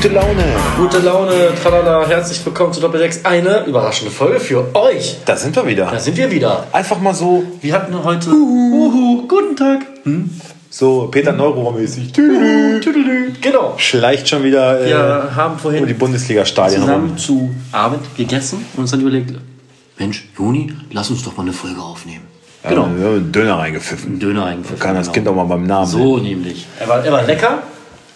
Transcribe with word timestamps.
gute 0.00 0.14
Laune. 0.14 0.44
Gute 0.76 0.98
Laune, 1.00 1.48
tralala, 1.60 2.06
herzlich 2.06 2.46
willkommen 2.46 2.72
zu 2.72 2.80
Doppel 2.80 3.00
6. 3.00 3.24
Eine 3.24 3.64
überraschende 3.64 4.12
Folge 4.12 4.38
für 4.38 4.72
euch. 4.76 5.16
Da 5.24 5.34
sind 5.34 5.56
wir 5.56 5.66
wieder. 5.66 5.86
Da 5.86 5.98
sind 5.98 6.16
wir 6.16 6.30
wieder. 6.30 6.68
Einfach 6.70 7.00
mal 7.00 7.12
so, 7.14 7.42
Wir 7.60 7.74
hatten 7.74 8.04
heute. 8.04 8.30
Uhu, 8.30 9.26
guten 9.26 9.56
Tag. 9.56 9.80
so 10.70 11.08
Peter. 11.10 11.36
Tüdelü. 12.80 13.32
Genau. 13.40 13.74
Schleicht 13.76 14.28
schon 14.28 14.44
wieder 14.44 14.80
äh, 14.80 14.86
Wir 14.86 15.32
haben 15.34 15.54
über 15.54 15.62
vorhin 15.62 15.86
die 15.88 15.94
Bundesliga-Stadien 15.94 16.82
zusammen 16.82 17.08
rum. 17.08 17.18
zu 17.18 17.50
Abend 17.72 18.16
gegessen 18.16 18.64
und 18.74 18.82
uns 18.82 18.92
dann 18.92 19.00
überlegt, 19.00 19.32
Mensch, 19.98 20.28
Juni, 20.38 20.72
lass 20.92 21.10
uns 21.10 21.24
doch 21.24 21.36
mal 21.36 21.42
eine 21.42 21.52
Folge 21.52 21.80
aufnehmen. 21.80 22.22
Genau. 22.62 22.82
Ja, 22.82 22.96
wir 22.96 23.04
haben 23.04 23.14
einen 23.16 23.32
Döner 23.32 23.58
reingepfiffen. 23.58 24.20
Döner 24.20 24.44
eingepfiffen. 24.44 24.78
Kann 24.78 24.94
das 24.94 25.06
genau. 25.06 25.14
Kind 25.14 25.28
auch 25.28 25.34
mal 25.34 25.56
beim 25.56 25.66
Namen. 25.66 25.86
So 25.86 26.18
nämlich. 26.18 26.66
Er 26.78 26.86
war, 26.86 27.04
er 27.04 27.10
war 27.12 27.24
lecker, 27.24 27.62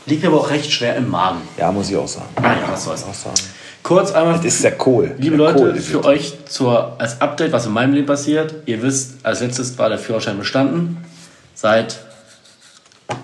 liegt 0.06 0.23
mir 0.23 0.29
aber 0.29 0.41
auch 0.41 0.51
recht 0.51 0.70
schwer 0.70 0.97
im 0.97 1.11
Magen. 1.11 1.41
Ja, 1.56 1.70
muss 1.73 1.91
ich 1.91 1.97
auch 1.97 2.09
sagen. 2.09 2.29
Naja, 2.41 2.65
was 2.69 2.84
soll's. 2.84 3.05
Auch 3.05 3.15
sagen. 3.15 3.37
Kurz 3.83 4.12
einmal 4.12 4.37
Das 4.37 4.45
ist 4.47 4.65
der 4.65 4.77
Kohl. 4.78 5.15
Liebe 5.19 5.37
der 5.37 5.47
Leute, 5.47 5.59
Kohl, 5.59 5.77
für 5.80 6.05
euch 6.05 6.45
zur, 6.47 6.95
als 7.01 7.20
Update, 7.20 7.52
was 7.52 7.66
in 7.66 7.73
meinem 7.73 7.95
Leben 7.95 8.06
passiert. 8.06 8.55
Ihr 8.66 8.80
wisst, 8.83 9.15
als 9.25 9.41
letztes 9.41 9.77
war 9.78 9.88
der 9.88 9.98
Führerschein 9.98 10.38
bestanden. 10.38 10.98
Seit 11.55 12.01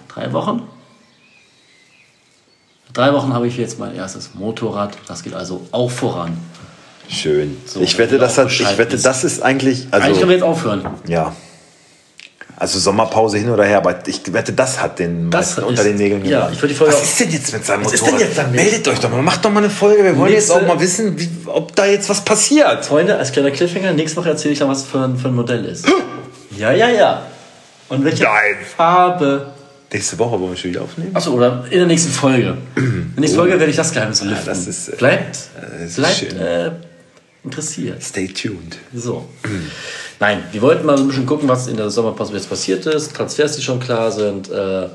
drei 0.09 0.33
Wochen. 0.33 0.63
Drei 2.93 3.13
Wochen 3.13 3.33
habe 3.33 3.47
ich 3.47 3.57
jetzt 3.57 3.79
mein 3.79 3.95
erstes 3.95 4.35
Motorrad. 4.35 4.97
Das 5.07 5.23
geht 5.23 5.35
also 5.35 5.67
auch 5.71 5.91
voran. 5.91 6.37
Schön. 7.09 7.57
So, 7.65 7.81
ich 7.81 7.97
wette, 7.97 8.19
das 8.19 8.37
hat, 8.37 8.51
ich 8.51 8.79
wette, 8.79 8.99
das 8.99 9.25
ist 9.25 9.43
eigentlich, 9.43 9.87
Eigentlich 9.93 10.19
können 10.19 10.31
wir 10.31 10.35
also 10.35 10.35
jetzt 10.35 10.43
aufhören. 10.43 10.87
ja. 11.07 11.35
Also 12.61 12.81
Sommerpause 12.81 13.39
hin 13.39 13.51
oder 13.51 13.65
her, 13.65 13.77
aber 13.79 14.01
ich 14.09 14.21
wette, 14.33 14.53
das 14.53 14.83
hat 14.83 14.99
den 14.99 15.31
Das 15.31 15.51
meisten 15.57 15.63
unter 15.63 15.83
ist- 15.83 15.89
den 15.89 15.97
Nägeln 15.97 16.25
ja, 16.25 16.39
gemacht. 16.41 16.53
ich 16.55 16.59
würde 16.63 16.75
die 16.75 16.79
Folge 16.79 16.93
Was 16.95 17.03
ist 17.05 17.21
denn 17.21 17.31
jetzt 17.31 17.53
mit 17.53 17.65
seinem 17.65 17.85
Was 17.85 17.93
ist 17.93 18.01
Motorrad? 18.01 18.21
denn 18.21 18.27
jetzt 18.29 18.39
damit? 18.39 18.55
Meldet 18.57 18.89
euch 18.89 18.99
doch 18.99 19.11
mal, 19.11 19.23
macht 19.23 19.45
doch 19.45 19.53
mal 19.53 19.61
eine 19.63 19.71
Folge. 19.71 20.03
Wir 20.03 20.17
wollen 20.17 20.33
jetzt 20.33 20.49
Nächste- 20.49 20.65
auch 20.65 20.67
mal 20.75 20.81
wissen, 20.81 21.19
wie, 21.21 21.29
ob 21.47 21.77
da 21.77 21.87
jetzt 21.87 22.09
was 22.09 22.25
passiert. 22.25 22.85
Freunde, 22.85 23.17
als 23.17 23.31
kleiner 23.31 23.53
Cliffhanger, 23.53 23.93
nächste 23.93 24.17
Woche 24.19 24.31
erzähle 24.31 24.55
ich 24.55 24.59
dann, 24.59 24.69
was 24.69 24.83
für 24.83 24.99
ein, 25.05 25.17
für 25.17 25.29
ein 25.29 25.35
Modell 25.37 25.65
ist. 25.67 25.87
ja, 26.59 26.73
ja, 26.73 26.89
ja. 26.89 27.23
Und 27.91 28.05
welche 28.05 28.25
Nein. 28.25 28.57
Farbe. 28.77 29.53
Nächste 29.93 30.19
Woche 30.19 30.41
wollen 30.41 30.51
wir 30.51 30.57
schon 30.57 30.71
wieder 30.71 30.83
aufnehmen. 30.83 31.13
Achso, 31.15 31.31
oder 31.35 31.65
in 31.71 31.79
der 31.79 31.87
nächsten 31.87 32.11
Folge. 32.11 32.59
In 32.77 33.13
der 33.15 33.21
nächsten 33.21 33.39
Folge 33.39 33.53
werde 33.59 33.71
ich 33.71 33.77
das 33.77 33.93
Geheimnis 33.93 34.21
lüften. 34.23 34.45
das 34.47 34.67
ist, 34.67 34.89
äh, 34.89 34.97
bleibt 34.97 35.37
das 35.37 35.81
ist 35.91 35.97
bleibt 35.97 36.17
schön. 36.17 36.37
äh, 36.39 36.71
interessiert. 37.45 38.03
Stay 38.03 38.27
tuned. 38.27 38.77
So. 38.93 39.29
Nein, 40.21 40.43
wir 40.51 40.63
wollten 40.63 40.85
mal 40.85 40.97
so 40.97 41.05
ein 41.05 41.09
bisschen 41.09 41.27
gucken, 41.27 41.49
was 41.49 41.69
in 41.69 41.77
der 41.77 41.91
Sommerpause 41.91 42.33
jetzt 42.35 42.49
passiert 42.49 42.85
ist. 42.87 43.15
Transfers, 43.15 43.57
die 43.57 43.63
schon 43.63 43.79
klar 43.79 44.11
sind. 44.11 44.51
Äh, 44.51 44.89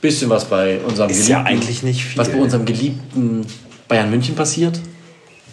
bisschen 0.00 0.28
was 0.30 0.44
bei 0.46 0.80
unserem 0.80 1.10
Ist 1.10 1.28
ja 1.28 1.42
eigentlich 1.42 1.82
nicht 1.82 2.04
viel. 2.04 2.18
Was 2.18 2.28
bei 2.28 2.38
unserem 2.38 2.64
geliebten 2.64 3.46
Bayern 3.88 4.10
München 4.10 4.34
passiert. 4.34 4.80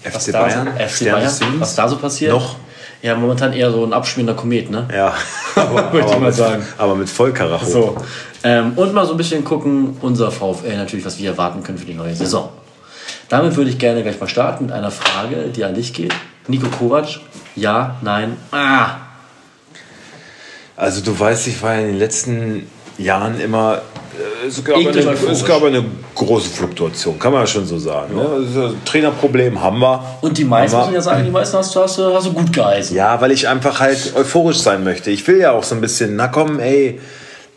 FC 0.04 0.32
Bayern, 0.32 0.68
so, 0.78 0.84
FC 0.84 0.92
Stern 0.92 1.22
Bayern, 1.22 1.60
was 1.60 1.76
da 1.76 1.88
so 1.88 1.98
passiert. 1.98 2.32
Noch? 2.32 2.56
Ja, 3.02 3.16
momentan 3.16 3.54
eher 3.54 3.72
so 3.72 3.86
ein 3.86 3.94
abschmierender 3.94 4.34
Komet, 4.34 4.70
ne? 4.72 4.88
Ja, 4.94 5.14
aber, 5.56 5.94
Würde 5.94 6.08
ich 6.08 6.14
mal 6.14 6.20
mit, 6.20 6.34
sagen. 6.34 6.66
aber 6.78 6.96
mit 6.96 7.10
Vollkaracho. 7.10 7.66
So. 7.66 7.98
Ähm, 8.44 8.74
und 8.76 8.94
mal 8.94 9.06
so 9.06 9.12
ein 9.12 9.18
bisschen 9.18 9.44
gucken, 9.44 9.98
unser 10.02 10.32
VfL 10.32 10.76
natürlich, 10.78 11.06
was 11.06 11.18
wir 11.18 11.32
erwarten 11.32 11.64
können 11.64 11.78
für 11.78 11.86
die 11.86 11.94
neue 11.94 12.16
Saison. 12.16 12.50
Damit 13.30 13.56
würde 13.56 13.70
ich 13.70 13.78
gerne 13.78 14.02
gleich 14.04 14.20
mal 14.20 14.28
starten 14.28 14.66
mit 14.66 14.74
einer 14.74 14.92
Frage, 14.92 15.50
die 15.56 15.64
an 15.64 15.76
dich 15.76 15.94
geht. 15.94 16.14
Nico 16.48 16.68
Kovac, 16.68 17.20
ja, 17.56 17.98
nein, 18.02 18.38
ah. 18.52 19.09
Also 20.80 21.02
du 21.02 21.20
weißt, 21.20 21.48
ich 21.48 21.62
war 21.62 21.74
ja 21.76 21.82
in 21.82 21.88
den 21.88 22.00
letzten 22.00 22.70
Jahren 22.98 23.38
immer. 23.42 23.82
äh, 24.44 24.48
Es 24.48 24.64
gab, 24.64 24.78
eine, 24.78 24.90
es 24.90 25.46
gab 25.46 25.62
eine 25.62 25.84
große 26.16 26.50
Fluktuation, 26.50 27.20
kann 27.20 27.34
man 27.34 27.42
ja 27.42 27.48
schon 27.48 27.66
so 27.66 27.78
sagen. 27.78 28.16
Ne? 28.16 28.22
Also, 28.26 28.76
Trainerproblem 28.86 29.62
haben 29.62 29.80
wir. 29.80 30.02
Und 30.22 30.38
die 30.38 30.46
meisten, 30.46 30.78
muss 30.78 30.94
ja 30.94 31.02
sagen, 31.02 31.26
die 31.26 31.32
meisten 31.32 31.58
hast 31.58 31.76
du, 31.76 31.82
hast 31.82 31.98
du, 31.98 32.14
hast 32.14 32.28
du 32.28 32.32
gut 32.34 32.54
geheißen. 32.54 32.96
Ja, 32.96 33.20
weil 33.20 33.32
ich 33.32 33.46
einfach 33.50 33.82
halt 33.82 34.14
euphorisch 34.16 34.60
sein 34.60 34.86
möchte. 34.86 35.12
Ich 35.12 35.28
will 35.28 35.40
ja 35.40 35.52
auch 35.52 35.64
so 35.64 35.76
ein 35.76 35.82
bisschen, 35.82 36.16
na 36.16 36.30
komm, 36.30 36.60
ey, 36.62 37.02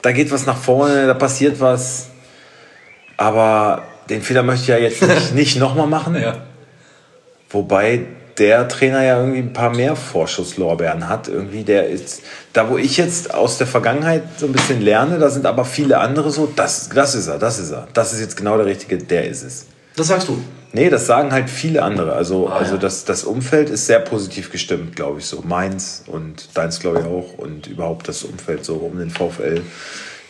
da 0.02 0.10
geht 0.10 0.32
was 0.32 0.44
nach 0.46 0.56
vorne, 0.56 1.06
da 1.06 1.14
passiert 1.14 1.60
was. 1.60 2.08
Aber 3.16 3.82
den 4.10 4.20
Fehler 4.22 4.42
möchte 4.42 4.62
ich 4.62 4.68
ja 4.68 4.78
jetzt 4.78 5.00
nicht, 5.00 5.34
nicht 5.34 5.56
nochmal 5.60 5.86
machen. 5.86 6.16
Wobei 7.50 8.06
der 8.38 8.68
Trainer 8.68 9.02
ja 9.02 9.18
irgendwie 9.18 9.40
ein 9.40 9.52
paar 9.52 9.74
mehr 9.74 9.96
Vorschusslorbeeren 9.96 11.08
hat. 11.08 11.28
Irgendwie, 11.28 11.64
der 11.64 11.88
ist, 11.88 12.22
da 12.52 12.68
wo 12.68 12.78
ich 12.78 12.96
jetzt 12.96 13.34
aus 13.34 13.58
der 13.58 13.66
Vergangenheit 13.66 14.22
so 14.38 14.46
ein 14.46 14.52
bisschen 14.52 14.80
lerne, 14.80 15.18
da 15.18 15.30
sind 15.30 15.46
aber 15.46 15.64
viele 15.64 15.98
andere 15.98 16.30
so, 16.30 16.50
das, 16.54 16.88
das 16.88 17.14
ist 17.14 17.28
er, 17.28 17.38
das 17.38 17.58
ist 17.58 17.70
er. 17.70 17.88
Das 17.92 18.12
ist 18.12 18.20
jetzt 18.20 18.36
genau 18.36 18.56
der 18.56 18.66
Richtige, 18.66 18.98
der 18.98 19.28
ist 19.28 19.42
es. 19.42 19.66
Das 19.96 20.08
sagst 20.08 20.28
du. 20.28 20.42
Nee, 20.74 20.88
das 20.88 21.06
sagen 21.06 21.32
halt 21.32 21.50
viele 21.50 21.82
andere. 21.82 22.14
Also, 22.14 22.48
Ah, 22.48 22.56
also 22.56 22.74
ja. 22.74 22.80
das, 22.80 23.04
das 23.04 23.24
Umfeld 23.24 23.68
ist 23.68 23.86
sehr 23.86 23.98
positiv 24.00 24.50
gestimmt, 24.50 24.96
glaube 24.96 25.18
ich 25.18 25.26
so. 25.26 25.42
Meins 25.42 26.02
und 26.06 26.56
deins, 26.56 26.80
glaube 26.80 27.00
ich, 27.00 27.04
auch. 27.04 27.36
Und 27.36 27.66
überhaupt 27.66 28.08
das 28.08 28.22
Umfeld 28.24 28.64
so 28.64 28.76
um 28.76 28.98
den 28.98 29.10
VfL 29.10 29.60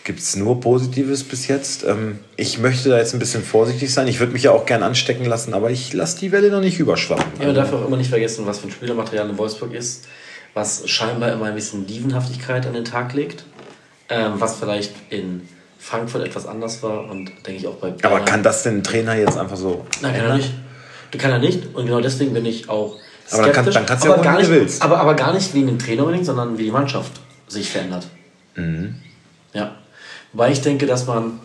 gibt 0.04 0.18
es 0.20 0.36
nur 0.36 0.60
Positives 0.60 1.24
bis 1.24 1.46
jetzt. 1.48 1.84
Ähm, 1.84 2.18
ich 2.36 2.58
möchte 2.58 2.88
da 2.88 2.98
jetzt 2.98 3.12
ein 3.14 3.18
bisschen 3.18 3.42
vorsichtig 3.42 3.92
sein. 3.92 4.08
Ich 4.08 4.18
würde 4.20 4.32
mich 4.32 4.42
ja 4.42 4.50
auch 4.50 4.66
gern 4.66 4.82
anstecken 4.82 5.24
lassen, 5.26 5.54
aber 5.54 5.70
ich 5.70 5.92
lasse 5.92 6.18
die 6.18 6.32
Welle 6.32 6.50
noch 6.50 6.60
nicht 6.60 6.78
überschwappen. 6.78 7.24
Ja, 7.40 7.46
man 7.46 7.54
darf 7.54 7.72
auch 7.72 7.86
immer 7.86 7.96
nicht 7.96 8.10
vergessen, 8.10 8.46
was 8.46 8.58
für 8.58 8.68
ein 8.68 8.72
Spielermaterial 8.72 9.28
in 9.30 9.38
Wolfsburg 9.38 9.72
ist, 9.74 10.06
was 10.54 10.88
scheinbar 10.88 11.32
immer 11.32 11.46
ein 11.46 11.54
bisschen 11.54 11.86
Dievenhaftigkeit 11.86 12.66
an 12.66 12.72
den 12.74 12.84
Tag 12.84 13.12
legt, 13.14 13.44
ähm, 14.08 14.32
was 14.38 14.56
vielleicht 14.58 14.92
in 15.10 15.48
Frankfurt 15.78 16.24
etwas 16.26 16.46
anders 16.46 16.82
war 16.82 17.08
und 17.10 17.26
denke 17.46 17.52
ich 17.60 17.66
auch 17.66 17.74
bei 17.76 17.90
Bayern. 17.90 18.04
aber 18.14 18.24
kann 18.24 18.42
das 18.42 18.62
denn 18.62 18.78
ein 18.78 18.84
Trainer 18.84 19.16
jetzt 19.16 19.36
einfach 19.38 19.56
so 19.56 19.84
Nein, 20.00 20.14
kann 20.16 20.24
er 20.26 20.36
nicht. 20.36 20.50
Du 21.10 21.18
kann 21.18 21.30
er 21.30 21.38
nicht 21.38 21.74
und 21.74 21.86
genau 21.86 22.00
deswegen 22.00 22.32
bin 22.32 22.44
ich 22.46 22.68
auch 22.68 22.96
Aber 23.30 23.42
dann 23.42 23.52
kann- 23.52 23.64
skeptisch. 23.64 23.74
dann 23.74 23.86
kannst 23.86 24.04
du 24.04 24.08
ja 24.08 24.16
machen, 24.16 24.24
gar 24.24 24.34
wie 24.34 24.38
nicht, 24.38 24.50
du 24.50 24.54
willst. 24.54 24.82
Aber, 24.82 24.98
aber 24.98 25.14
gar 25.14 25.32
nicht 25.34 25.52
wegen 25.54 25.66
dem 25.66 25.78
Trainer 25.78 26.02
unbedingt, 26.02 26.24
sondern 26.26 26.56
wie 26.58 26.64
die 26.64 26.70
Mannschaft 26.70 27.12
sich 27.48 27.68
verändert. 27.70 28.06
Mhm. 28.54 28.94
Ja. 29.54 29.76
Wobei 30.32 30.52
ich 30.52 30.60
denke, 30.60 30.86
dass 30.86 31.06
man 31.06 31.40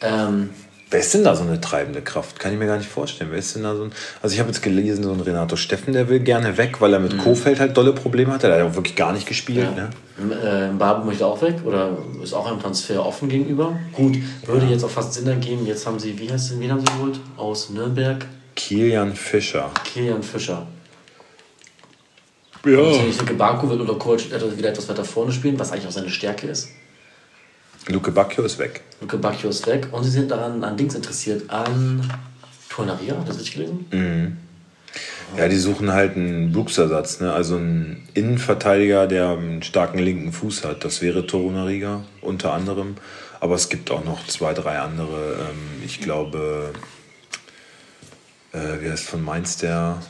ähm, 0.00 0.50
Wer 0.88 1.00
ist 1.00 1.12
denn 1.14 1.24
da 1.24 1.34
so 1.34 1.42
eine 1.42 1.60
treibende 1.60 2.00
Kraft? 2.00 2.38
Kann 2.38 2.52
ich 2.52 2.58
mir 2.60 2.66
gar 2.66 2.78
nicht 2.78 2.88
vorstellen. 2.88 3.30
Wer 3.32 3.40
ist 3.40 3.56
denn 3.56 3.64
da 3.64 3.74
so 3.74 3.82
ein. 3.82 3.92
Also 4.22 4.34
ich 4.34 4.38
habe 4.38 4.50
jetzt 4.50 4.62
gelesen, 4.62 5.02
so 5.02 5.10
ein 5.10 5.20
Renato 5.20 5.56
Steffen, 5.56 5.92
der 5.92 6.08
will 6.08 6.20
gerne 6.20 6.56
weg, 6.58 6.80
weil 6.80 6.92
er 6.92 7.00
mit 7.00 7.18
Kofeld 7.18 7.58
halt 7.58 7.76
dolle 7.76 7.92
Probleme 7.92 8.32
hatte. 8.32 8.46
Der 8.46 8.56
hat 8.56 8.64
ja 8.64 8.70
auch 8.70 8.76
wirklich 8.76 8.94
gar 8.94 9.12
nicht 9.12 9.26
gespielt. 9.26 9.68
Mhm. 9.72 10.30
Ja. 10.30 10.34
Ne? 10.36 10.70
Äh, 10.72 10.78
Babu 10.78 11.04
möchte 11.04 11.26
auch 11.26 11.42
weg 11.42 11.56
oder 11.64 11.98
ist 12.22 12.32
auch 12.34 12.46
einem 12.46 12.60
Transfer 12.60 13.04
offen 13.04 13.28
gegenüber. 13.28 13.76
Gut, 13.92 14.16
würde 14.44 14.66
jetzt 14.66 14.84
auch 14.84 14.90
fast 14.90 15.14
Sinn 15.14 15.26
ergeben. 15.26 15.66
Jetzt 15.66 15.84
haben 15.86 15.98
sie, 15.98 16.16
wie 16.20 16.30
heißt 16.30 16.50
sie, 16.50 16.60
wen 16.60 16.70
haben 16.70 16.80
sie 16.80 16.86
geholt? 16.86 17.18
Aus 17.36 17.70
Nürnberg? 17.70 18.24
Kilian 18.54 19.12
Fischer. 19.16 19.72
Kilian 19.92 20.22
Fischer. 20.22 20.68
Ja. 22.64 22.90
Ich 23.08 23.16
denke, 23.16 23.34
Baku 23.34 23.68
wird 23.68 23.80
oder 23.80 23.94
Coach 23.94 24.30
wieder 24.30 24.68
etwas 24.68 24.88
weiter 24.88 25.04
vorne 25.04 25.32
spielen, 25.32 25.58
was 25.58 25.72
eigentlich 25.72 25.88
auch 25.88 25.92
seine 25.92 26.10
Stärke 26.10 26.46
ist. 26.46 26.68
Luke 27.88 28.10
Bacchio 28.10 28.44
ist 28.44 28.58
weg. 28.58 28.82
Luke 29.00 29.18
Bacchio 29.18 29.50
ist 29.50 29.66
weg 29.66 29.88
und 29.92 30.04
sie 30.04 30.10
sind 30.10 30.30
daran 30.30 30.62
an 30.64 30.76
Dings 30.76 30.94
interessiert, 30.94 31.48
an 31.50 32.12
Tornaria, 32.68 33.16
hat 33.16 33.28
das 33.28 33.38
richtig 33.38 33.54
gelesen? 33.54 34.38
Ja, 35.36 35.48
die 35.48 35.56
suchen 35.56 35.92
halt 35.92 36.16
einen 36.16 36.52
Brooks-Ersatz, 36.52 37.20
ne? 37.20 37.32
also 37.32 37.56
einen 37.56 38.08
Innenverteidiger, 38.14 39.06
der 39.06 39.30
einen 39.30 39.62
starken 39.62 39.98
linken 39.98 40.32
Fuß 40.32 40.64
hat. 40.64 40.84
Das 40.84 41.02
wäre 41.02 41.26
Torunariga 41.26 42.04
unter 42.22 42.52
anderem. 42.52 42.96
Aber 43.40 43.54
es 43.54 43.68
gibt 43.68 43.90
auch 43.90 44.04
noch 44.04 44.26
zwei, 44.26 44.54
drei 44.54 44.78
andere. 44.78 45.34
Ähm, 45.50 45.82
ich 45.84 46.00
glaube, 46.00 46.72
äh, 48.52 48.80
wie 48.80 48.90
heißt 48.90 49.04
von 49.04 49.22
Mainz 49.22 49.58
der? 49.58 50.00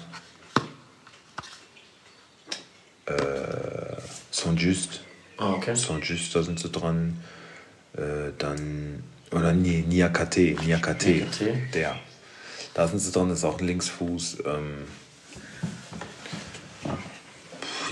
Äh, 3.07 3.13
Saint-Just. 4.31 5.01
Ah, 5.39 5.53
okay. 5.53 5.75
Saint-Just, 5.75 6.35
da 6.35 6.43
sind 6.43 6.61
sie 6.61 6.69
dran. 6.69 7.19
Äh, 7.97 8.33
dann, 8.39 9.03
oder 9.33 9.53
nee, 9.53 9.85
Niakate, 9.89 10.57
Niakate, 10.65 11.09
Niakate. 11.09 11.55
der. 11.75 11.97
Da 12.75 12.87
sind 12.87 12.99
sie 12.99 13.11
dran, 13.11 13.29
das 13.31 13.39
ist 13.39 13.45
auch 13.45 13.59
ein 13.59 13.67
Linksfuß. 13.67 14.39
Ähm, 14.47 14.75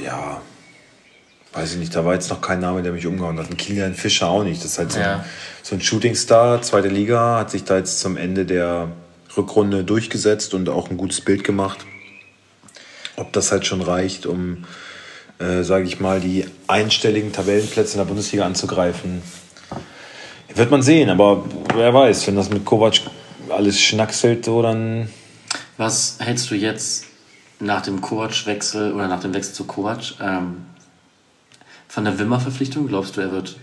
ja, 0.05 0.43
weiß 1.53 1.73
ich 1.73 1.79
nicht, 1.79 1.95
da 1.95 2.05
war 2.05 2.15
jetzt 2.15 2.29
noch 2.31 2.41
kein 2.41 2.61
Name, 2.61 2.83
der 2.83 2.93
mich 2.93 3.07
umgehauen 3.07 3.39
hat. 3.39 3.49
Ein 3.51 3.57
Kilian 3.57 3.95
Fischer 3.95 4.29
auch 4.29 4.45
nicht. 4.45 4.63
Das 4.63 4.73
ist 4.73 4.79
halt 4.79 4.93
so, 4.93 5.01
Ja. 5.01 5.17
ein, 5.21 5.25
so 5.63 5.75
ein 5.75 5.81
Shootingstar, 5.81 6.63
zweite 6.63 6.89
Liga, 6.89 7.39
hat 7.39 7.51
sich 7.51 7.65
da 7.65 7.79
jetzt 7.79 8.01
zum 8.01 8.17
Ende 8.17 8.45
der 8.45 8.89
Rückrunde 9.37 9.85
durchgesetzt 9.85 10.55
und 10.55 10.69
auch 10.69 10.91
ein 10.91 10.97
gutes 10.97 11.21
Bild 11.21 11.45
gemacht. 11.45 11.87
Ob 13.17 13.33
das 13.33 13.53
halt 13.53 13.65
schon 13.67 13.81
reicht, 13.81 14.27
um, 14.27 14.65
äh, 15.39 15.63
sage 15.63 15.85
ich 15.87 16.01
mal, 16.01 16.21
die 16.21 16.45
einstelligen 16.67 17.33
Tabellenplätze 17.33 17.93
in 17.95 17.99
der 17.99 18.05
Bundesliga 18.07 18.45
anzugreifen, 18.45 19.23
wird 20.55 20.71
man 20.71 20.83
sehen. 20.83 21.11
Aber 21.11 21.45
wer 21.75 21.93
weiß, 21.93 22.27
wenn 22.27 22.37
das 22.37 22.51
mit 22.51 22.65
Kovac 22.65 23.01
alles 23.51 23.81
schnackselt, 23.81 24.45
so 24.45 24.63
dann 24.63 25.09
Was 25.77 26.19
hältst 26.21 26.51
du 26.51 26.55
jetzt 26.55 27.07
nach 27.61 27.83
dem 27.83 28.01
Kovac-Wechsel 28.01 28.93
oder 28.93 29.09
nach 29.09 29.21
dem 29.21 29.35
Wechsel 29.35 29.55
zu 29.55 29.65
Kovac 29.65 30.15
ähm, 30.21 30.67
von 31.89 32.05
der 32.05 32.19
Wimmer-Verpflichtung? 32.19 32.89
Glaubst 32.89 33.17
du, 33.17 33.21
er 33.21 33.33
wird 33.33 33.57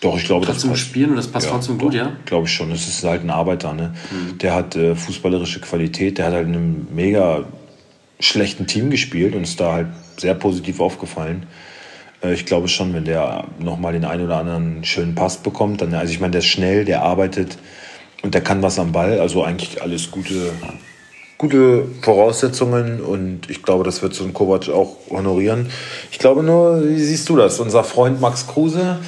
Doch, 0.00 0.16
ich 0.16 0.24
glaube, 0.24 0.46
trotzdem 0.46 0.70
das 0.70 0.80
spielen 0.80 1.10
und 1.10 1.16
das 1.16 1.28
passt 1.28 1.46
ja, 1.46 1.52
trotzdem 1.52 1.78
gut, 1.78 1.94
ja? 1.94 2.12
Glaube 2.24 2.46
ich 2.46 2.52
schon. 2.52 2.70
Das 2.70 2.86
ist 2.86 3.04
halt 3.04 3.22
ein 3.22 3.30
Arbeiter, 3.30 3.72
ne? 3.72 3.94
Mhm. 4.10 4.38
Der 4.38 4.54
hat 4.54 4.76
äh, 4.76 4.94
fußballerische 4.94 5.60
Qualität, 5.60 6.18
der 6.18 6.26
hat 6.26 6.34
halt 6.34 6.46
in 6.46 6.54
einem 6.54 6.86
mega 6.94 7.44
schlechten 8.20 8.66
Team 8.66 8.90
gespielt 8.90 9.34
und 9.34 9.44
ist 9.44 9.60
da 9.60 9.72
halt 9.72 9.88
sehr 10.16 10.34
positiv 10.34 10.80
aufgefallen. 10.80 11.46
Äh, 12.22 12.34
ich 12.34 12.46
glaube 12.46 12.68
schon, 12.68 12.94
wenn 12.94 13.04
der 13.04 13.44
nochmal 13.58 13.92
den 13.92 14.04
einen 14.04 14.24
oder 14.24 14.38
anderen 14.38 14.84
schönen 14.84 15.14
Pass 15.14 15.38
bekommt, 15.38 15.80
dann, 15.80 15.94
also 15.94 16.12
ich 16.12 16.20
meine, 16.20 16.32
der 16.32 16.40
ist 16.40 16.46
schnell, 16.46 16.84
der 16.84 17.02
arbeitet 17.02 17.58
und 18.22 18.34
der 18.34 18.40
kann 18.40 18.62
was 18.62 18.78
am 18.78 18.92
Ball, 18.92 19.20
also 19.20 19.44
eigentlich 19.44 19.82
alles 19.82 20.10
gute, 20.10 20.52
gute 21.36 21.86
Voraussetzungen 22.02 23.00
und 23.00 23.48
ich 23.48 23.62
glaube, 23.62 23.84
das 23.84 24.02
wird 24.02 24.14
so 24.14 24.24
ein 24.24 24.34
Kovac 24.34 24.68
auch 24.68 24.96
honorieren. 25.10 25.70
Ich 26.10 26.18
glaube 26.18 26.42
nur, 26.42 26.84
wie 26.84 27.00
siehst 27.00 27.28
du 27.28 27.36
das? 27.36 27.60
Unser 27.60 27.84
Freund 27.84 28.20
Max 28.20 28.46
Kruse, 28.46 28.98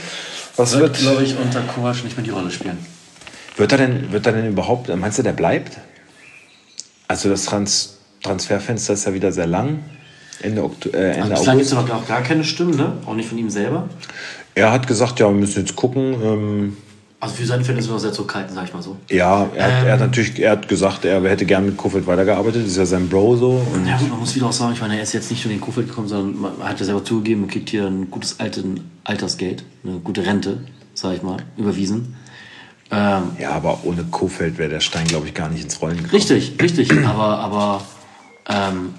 was 0.57 0.73
Wird, 0.73 0.83
wird, 0.83 0.99
glaube 0.99 1.23
ich, 1.25 1.37
unter 1.39 1.61
Kovac 1.63 2.05
nicht 2.05 2.17
mehr 2.17 2.25
die 2.25 2.31
Rolle 2.31 2.51
spielen. 2.51 2.79
wird 3.57 3.73
er 3.73 3.79
denn, 3.79 4.13
wird 4.13 4.27
er 4.27 4.33
denn 4.33 4.47
überhaupt, 4.47 4.95
meinst 4.95 5.19
du, 5.19 5.23
der 5.23 5.33
bleibt? 5.33 5.79
Also 7.09 7.29
das 7.29 7.45
Trans 7.47 7.97
Transferfenster 8.23 8.93
ist 8.93 9.07
ja 9.07 9.15
wieder 9.15 9.33
sehr 9.33 9.47
lang. 9.47 9.83
Ende, 10.43 10.63
Oktober, 10.65 10.97
äh, 10.99 11.13
Ende 11.13 11.31
Bislang 11.31 11.57
gibt 11.59 11.67
es 11.71 11.75
noch 11.75 12.07
gar, 12.09 12.23
keine 12.23 12.45
Stimmen, 12.45 12.77
ne? 12.77 12.93
Auch 13.07 13.15
nicht 13.15 13.29
von 13.29 13.39
ihm 13.39 13.51
selber. 13.51 13.89
Er 14.55 14.73
hat 14.73 14.87
gesagt, 14.87 15.21
ja, 15.21 15.27
wir 15.29 15.35
müssen 15.39 15.61
jetzt 15.61 15.77
gucken. 15.77 16.15
Ähm, 16.23 16.77
Also 17.21 17.35
für 17.35 17.45
seine 17.47 17.63
Fälle 17.65 17.79
ist 17.79 17.87
er 17.89 17.93
noch 17.93 17.99
sehr 18.01 18.13
zurückhaltend, 18.13 18.55
sag 18.55 18.65
ich 18.65 18.73
mal 18.75 18.83
so. 18.83 18.97
ja, 19.11 19.47
er 19.55 19.65
hat, 19.65 19.85
er 19.87 19.93
hat 19.93 20.01
Ähm. 20.01 20.07
natürlich, 20.07 20.39
er 20.41 20.53
hat 20.53 20.69
gesagt, 20.69 21.05
er 21.05 21.23
hätte 21.23 21.45
gern 21.45 21.67
mit 21.67 21.77
Kofeld 21.77 22.07
weitergearbeitet. 22.07 22.63
Das 22.63 22.71
ist 22.73 22.77
ja 22.79 22.87
sein 22.87 23.09
Bro 23.09 23.37
so. 23.37 23.63
Und 23.75 23.87
Ja 23.87 23.97
gut, 23.99 24.09
man 24.11 24.19
muss 24.21 24.35
wieder 24.35 24.47
auch 24.47 24.53
sagen, 24.53 24.73
ich 24.73 24.81
meine, 24.81 24.97
er 24.97 25.03
ist 25.03 25.13
jetzt 25.13 25.31
nicht 25.31 25.45
nur 25.45 25.53
in 25.53 25.59
den 25.59 25.65
Kofeld 25.65 25.89
gekommen, 25.89 26.09
sondern 26.09 26.41
man 26.41 26.69
hat 26.69 26.81
ja 26.81 26.87
selber 26.87 27.05
zugegeben, 27.05 27.43
man 27.43 27.51
kriegt 27.51 27.69
hier 27.71 27.87
ein 27.87 28.11
gutes 28.11 28.41
alten 28.41 28.91
Altersgeld, 29.05 29.65
eine 29.85 29.99
gute 29.99 30.25
Rente, 30.25 30.59
sag 30.95 31.15
ich 31.17 31.23
mal, 31.23 31.37
überwiesen. 31.59 32.17
Ähm, 32.93 33.23
ja, 33.39 33.53
aber 33.53 33.81
ohne 33.85 34.03
Kofeld 34.05 34.59
wäre 34.59 34.69
der 34.69 34.81
Stein, 34.81 35.07
glaube 35.07 35.27
ich, 35.29 35.35
gar 35.35 35.49
nicht 35.49 35.63
ins 35.63 35.81
Rollen 35.81 35.97
gekommen. 35.99 36.11
richtig, 36.13 36.55
richtig, 36.61 36.91
aber, 37.07 37.39
aber 37.39 37.83
ähm, 38.49 38.95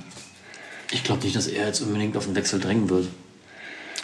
ich 0.91 1.03
glaube 1.03 1.23
nicht, 1.23 1.35
dass 1.35 1.47
er 1.47 1.67
jetzt 1.67 1.81
unbedingt 1.81 2.15
auf 2.17 2.25
den 2.25 2.35
Wechsel 2.35 2.59
drängen 2.59 2.89
wird. 2.89 3.07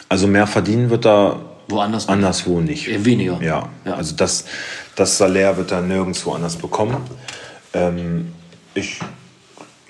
Also 0.09 0.27
mehr 0.27 0.47
verdienen 0.47 0.89
wird 0.89 1.05
er 1.05 1.39
Woanders 1.69 2.07
anderswo 2.07 2.61
nicht. 2.61 2.87
Eher 2.87 3.03
weniger. 3.03 3.39
Ja, 3.41 3.69
Ja. 3.83 3.95
also 3.95 4.15
das, 4.15 4.45
das 4.95 5.17
Salär 5.17 5.57
wird 5.57 5.71
er 5.71 5.81
nirgendwo 5.81 6.31
anders 6.31 6.55
bekommen. 6.55 6.97
Ähm, 7.73 8.31
ich, 8.73 8.99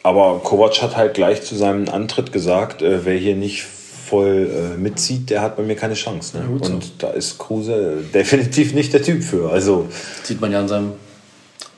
aber 0.01 0.39
Kovac 0.39 0.81
hat 0.81 0.97
halt 0.97 1.13
gleich 1.13 1.44
zu 1.44 1.55
seinem 1.55 1.88
Antritt 1.89 2.31
gesagt, 2.31 2.81
äh, 2.81 3.05
wer 3.05 3.15
hier 3.15 3.35
nicht 3.35 3.63
voll 3.63 4.49
äh, 4.73 4.77
mitzieht, 4.77 5.29
der 5.29 5.41
hat 5.41 5.55
bei 5.57 5.63
mir 5.63 5.75
keine 5.75 5.94
Chance. 5.94 6.38
Ne? 6.38 6.45
gut 6.47 6.65
so. 6.65 6.73
Und 6.73 7.03
da 7.03 7.09
ist 7.11 7.38
Kruse 7.38 8.03
definitiv 8.13 8.73
nicht 8.73 8.94
der 8.94 9.03
Typ 9.03 9.23
für. 9.23 9.51
Also, 9.51 9.88
Sieht 10.23 10.41
man 10.41 10.51
ja 10.51 10.59
an 10.59 10.67
seinem 10.67 10.94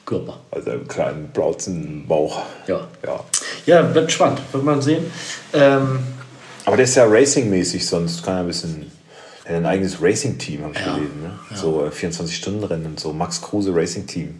Körper. 0.09 0.37
also 0.51 0.71
einen 0.71 0.87
kleinen 0.87 1.29
Brauzenbauch. 1.33 2.41
Ja. 2.67 2.87
ja. 3.05 3.19
Ja, 3.65 3.81
bleibt 3.83 4.11
spannend, 4.11 4.41
wird 4.51 4.63
man 4.63 4.81
sehen. 4.81 5.05
Ähm, 5.53 5.99
Aber 6.65 6.75
der 6.77 6.85
ist 6.85 6.95
ja 6.95 7.05
racingmäßig, 7.07 7.85
sonst 7.85 8.23
kann 8.23 8.35
er 8.35 8.39
ein 8.41 8.47
bisschen. 8.47 8.91
Er 9.45 9.55
hat 9.55 9.61
ein 9.63 9.65
eigenes 9.65 10.01
Racing-Team, 10.01 10.63
habe 10.63 10.73
ich 10.73 10.85
Ja. 10.85 10.93
gelesen. 10.95 11.21
Ne? 11.23 11.31
So 11.55 11.85
äh, 11.85 11.89
24-Stunden-Rennen 11.89 12.85
und 12.85 12.99
so. 12.99 13.13
Max 13.13 13.41
Kruse 13.41 13.73
Racing-Team. 13.73 14.39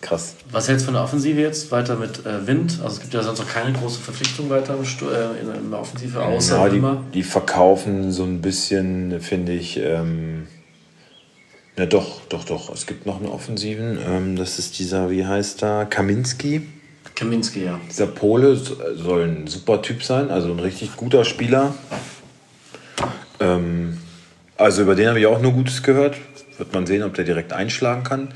Krass. 0.00 0.34
Was 0.50 0.68
hältst 0.68 0.84
du 0.84 0.86
von 0.86 0.94
der 0.94 1.02
Offensive 1.02 1.38
jetzt? 1.40 1.70
Weiter 1.72 1.94
mit 1.96 2.24
äh, 2.24 2.46
Wind? 2.46 2.78
Also 2.82 2.94
es 2.96 3.00
gibt 3.00 3.12
ja 3.12 3.22
sonst 3.22 3.40
noch 3.40 3.48
keine 3.48 3.72
große 3.76 4.00
Verpflichtung 4.00 4.48
weiter 4.48 4.74
im 4.76 4.84
Stu 4.84 5.06
äh, 5.10 5.40
in, 5.40 5.52
in 5.54 5.70
der 5.70 5.80
Offensive, 5.80 6.22
außer 6.22 6.56
Ja, 6.56 6.68
die, 6.68 6.78
immer. 6.78 7.02
die 7.12 7.22
verkaufen 7.22 8.10
so 8.12 8.22
ein 8.24 8.40
bisschen, 8.40 9.20
finde 9.20 9.52
ich. 9.52 9.76
Ähm, 9.78 10.46
na 11.76 11.86
doch, 11.86 12.22
doch, 12.28 12.44
doch. 12.44 12.72
Es 12.74 12.86
gibt 12.86 13.06
noch 13.06 13.16
einen 13.16 13.26
Offensiven. 13.28 13.98
Ähm, 14.06 14.36
das 14.36 14.58
ist 14.58 14.78
dieser, 14.78 15.10
wie 15.10 15.24
heißt 15.26 15.62
er? 15.62 15.86
Kaminski. 15.86 16.62
Kaminski, 17.14 17.64
ja. 17.64 17.80
Dieser 17.88 18.06
Pole 18.06 18.56
so- 18.56 18.76
soll 18.94 19.24
ein 19.24 19.46
super 19.46 19.80
Typ 19.82 20.02
sein, 20.02 20.30
also 20.30 20.50
ein 20.50 20.58
richtig 20.58 20.96
guter 20.96 21.24
Spieler. 21.24 21.74
Ähm, 23.40 23.98
also 24.56 24.82
über 24.82 24.94
den 24.94 25.08
habe 25.08 25.20
ich 25.20 25.26
auch 25.26 25.40
nur 25.40 25.52
Gutes 25.52 25.82
gehört. 25.82 26.16
Wird 26.58 26.74
man 26.74 26.86
sehen, 26.86 27.02
ob 27.02 27.14
der 27.14 27.24
direkt 27.24 27.52
einschlagen 27.52 28.04
kann. 28.04 28.28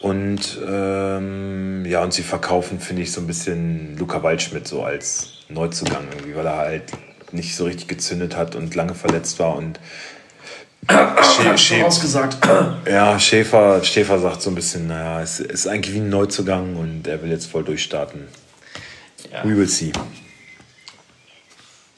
Und 0.00 0.58
ähm, 0.68 1.84
ja, 1.86 2.02
und 2.02 2.12
sie 2.12 2.22
verkaufen, 2.22 2.80
finde 2.80 3.02
ich, 3.02 3.12
so 3.12 3.20
ein 3.20 3.28
bisschen 3.28 3.96
Luca 3.98 4.22
Waldschmidt 4.24 4.66
so 4.66 4.82
als 4.82 5.34
Neuzugang 5.48 6.04
irgendwie, 6.12 6.34
weil 6.34 6.46
er 6.46 6.56
halt 6.56 6.84
nicht 7.30 7.54
so 7.54 7.64
richtig 7.64 7.86
gezündet 7.86 8.36
hat 8.36 8.56
und 8.56 8.74
lange 8.74 8.94
verletzt 8.94 9.38
war. 9.38 9.54
Und 9.54 9.78
Schä- 10.88 11.56
Schä- 11.56 11.84
Ausgesagt. 11.84 12.38
ja, 12.88 13.18
Schäfer, 13.18 13.82
Schäfer 13.84 14.18
sagt 14.18 14.42
so 14.42 14.50
ein 14.50 14.54
bisschen, 14.54 14.88
naja, 14.88 15.22
es 15.22 15.40
ist 15.40 15.66
eigentlich 15.68 15.94
wie 15.94 16.00
ein 16.00 16.08
Neuzugang 16.10 16.76
und 16.76 17.06
er 17.06 17.22
will 17.22 17.30
jetzt 17.30 17.46
voll 17.46 17.62
durchstarten. 17.62 18.26
Ja. 19.32 19.44
We 19.44 19.56
will 19.56 19.68
see. 19.68 19.92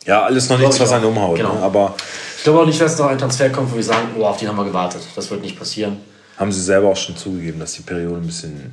Ja, 0.06 0.22
alles 0.24 0.48
noch 0.50 0.58
nichts, 0.58 0.76
ich 0.76 0.82
was 0.82 0.92
einen 0.92 1.06
umhaut. 1.06 1.38
Genau. 1.38 1.54
Ne? 1.54 1.62
Aber 1.62 1.94
Ich 2.36 2.44
glaube 2.44 2.60
auch 2.60 2.66
nicht, 2.66 2.78
dass 2.80 2.98
noch 2.98 3.06
ein 3.06 3.16
Transfer 3.18 3.48
kommt, 3.48 3.72
wo 3.72 3.76
wir 3.76 3.82
sagen, 3.82 4.08
oh, 4.18 4.24
auf 4.26 4.36
den 4.36 4.48
haben 4.48 4.56
wir 4.56 4.64
gewartet. 4.66 5.00
Das 5.16 5.30
wird 5.30 5.40
nicht 5.40 5.58
passieren. 5.58 5.96
haben 6.36 6.52
sie 6.52 6.60
selber 6.60 6.88
auch 6.88 6.96
schon 6.96 7.16
zugegeben, 7.16 7.58
dass 7.60 7.72
die 7.72 7.82
Periode 7.82 8.16
ein 8.16 8.26
bisschen 8.26 8.70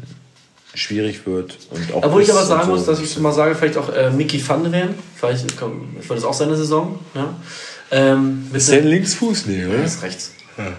schwierig 0.73 1.25
wird. 1.25 1.57
Und 1.69 1.93
auch 1.93 2.03
Obwohl 2.03 2.21
ich 2.21 2.31
aber 2.31 2.43
sagen 2.43 2.63
und 2.63 2.69
muss, 2.77 2.85
dass 2.85 2.99
ich 2.99 3.17
mal 3.19 3.31
sage, 3.31 3.55
vielleicht 3.55 3.77
auch 3.77 3.93
äh, 3.93 4.09
Mickey 4.09 4.45
van 4.45 4.63
der 4.63 4.71
Ven, 4.73 4.95
vielleicht 5.15 5.45
wird 5.61 6.17
das 6.17 6.23
auch 6.25 6.33
seine 6.33 6.57
Saison. 6.57 6.99
Ne? 7.13 7.27
Ähm, 7.91 8.47
mit 8.51 8.61
Ist 8.61 8.71
der 8.71 8.79
ein 8.79 8.87
Linksfuß? 8.87 9.45
Nee, 9.47 9.61
Ja, 9.63 9.67
oder? 9.69 9.83
ist 9.83 10.01
rechts. 10.03 10.31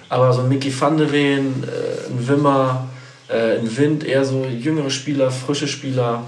Aber 0.08 0.32
so 0.32 0.42
ein 0.42 0.48
Mickey 0.48 0.72
van 0.78 0.96
der 0.96 1.10
Ven, 1.10 1.64
äh, 1.64 2.10
ein 2.10 2.28
Wimmer, 2.28 2.88
äh, 3.28 3.58
ein 3.58 3.76
Wind, 3.76 4.04
eher 4.04 4.24
so 4.24 4.44
jüngere 4.44 4.90
Spieler, 4.90 5.30
frische 5.30 5.66
Spieler, 5.66 6.22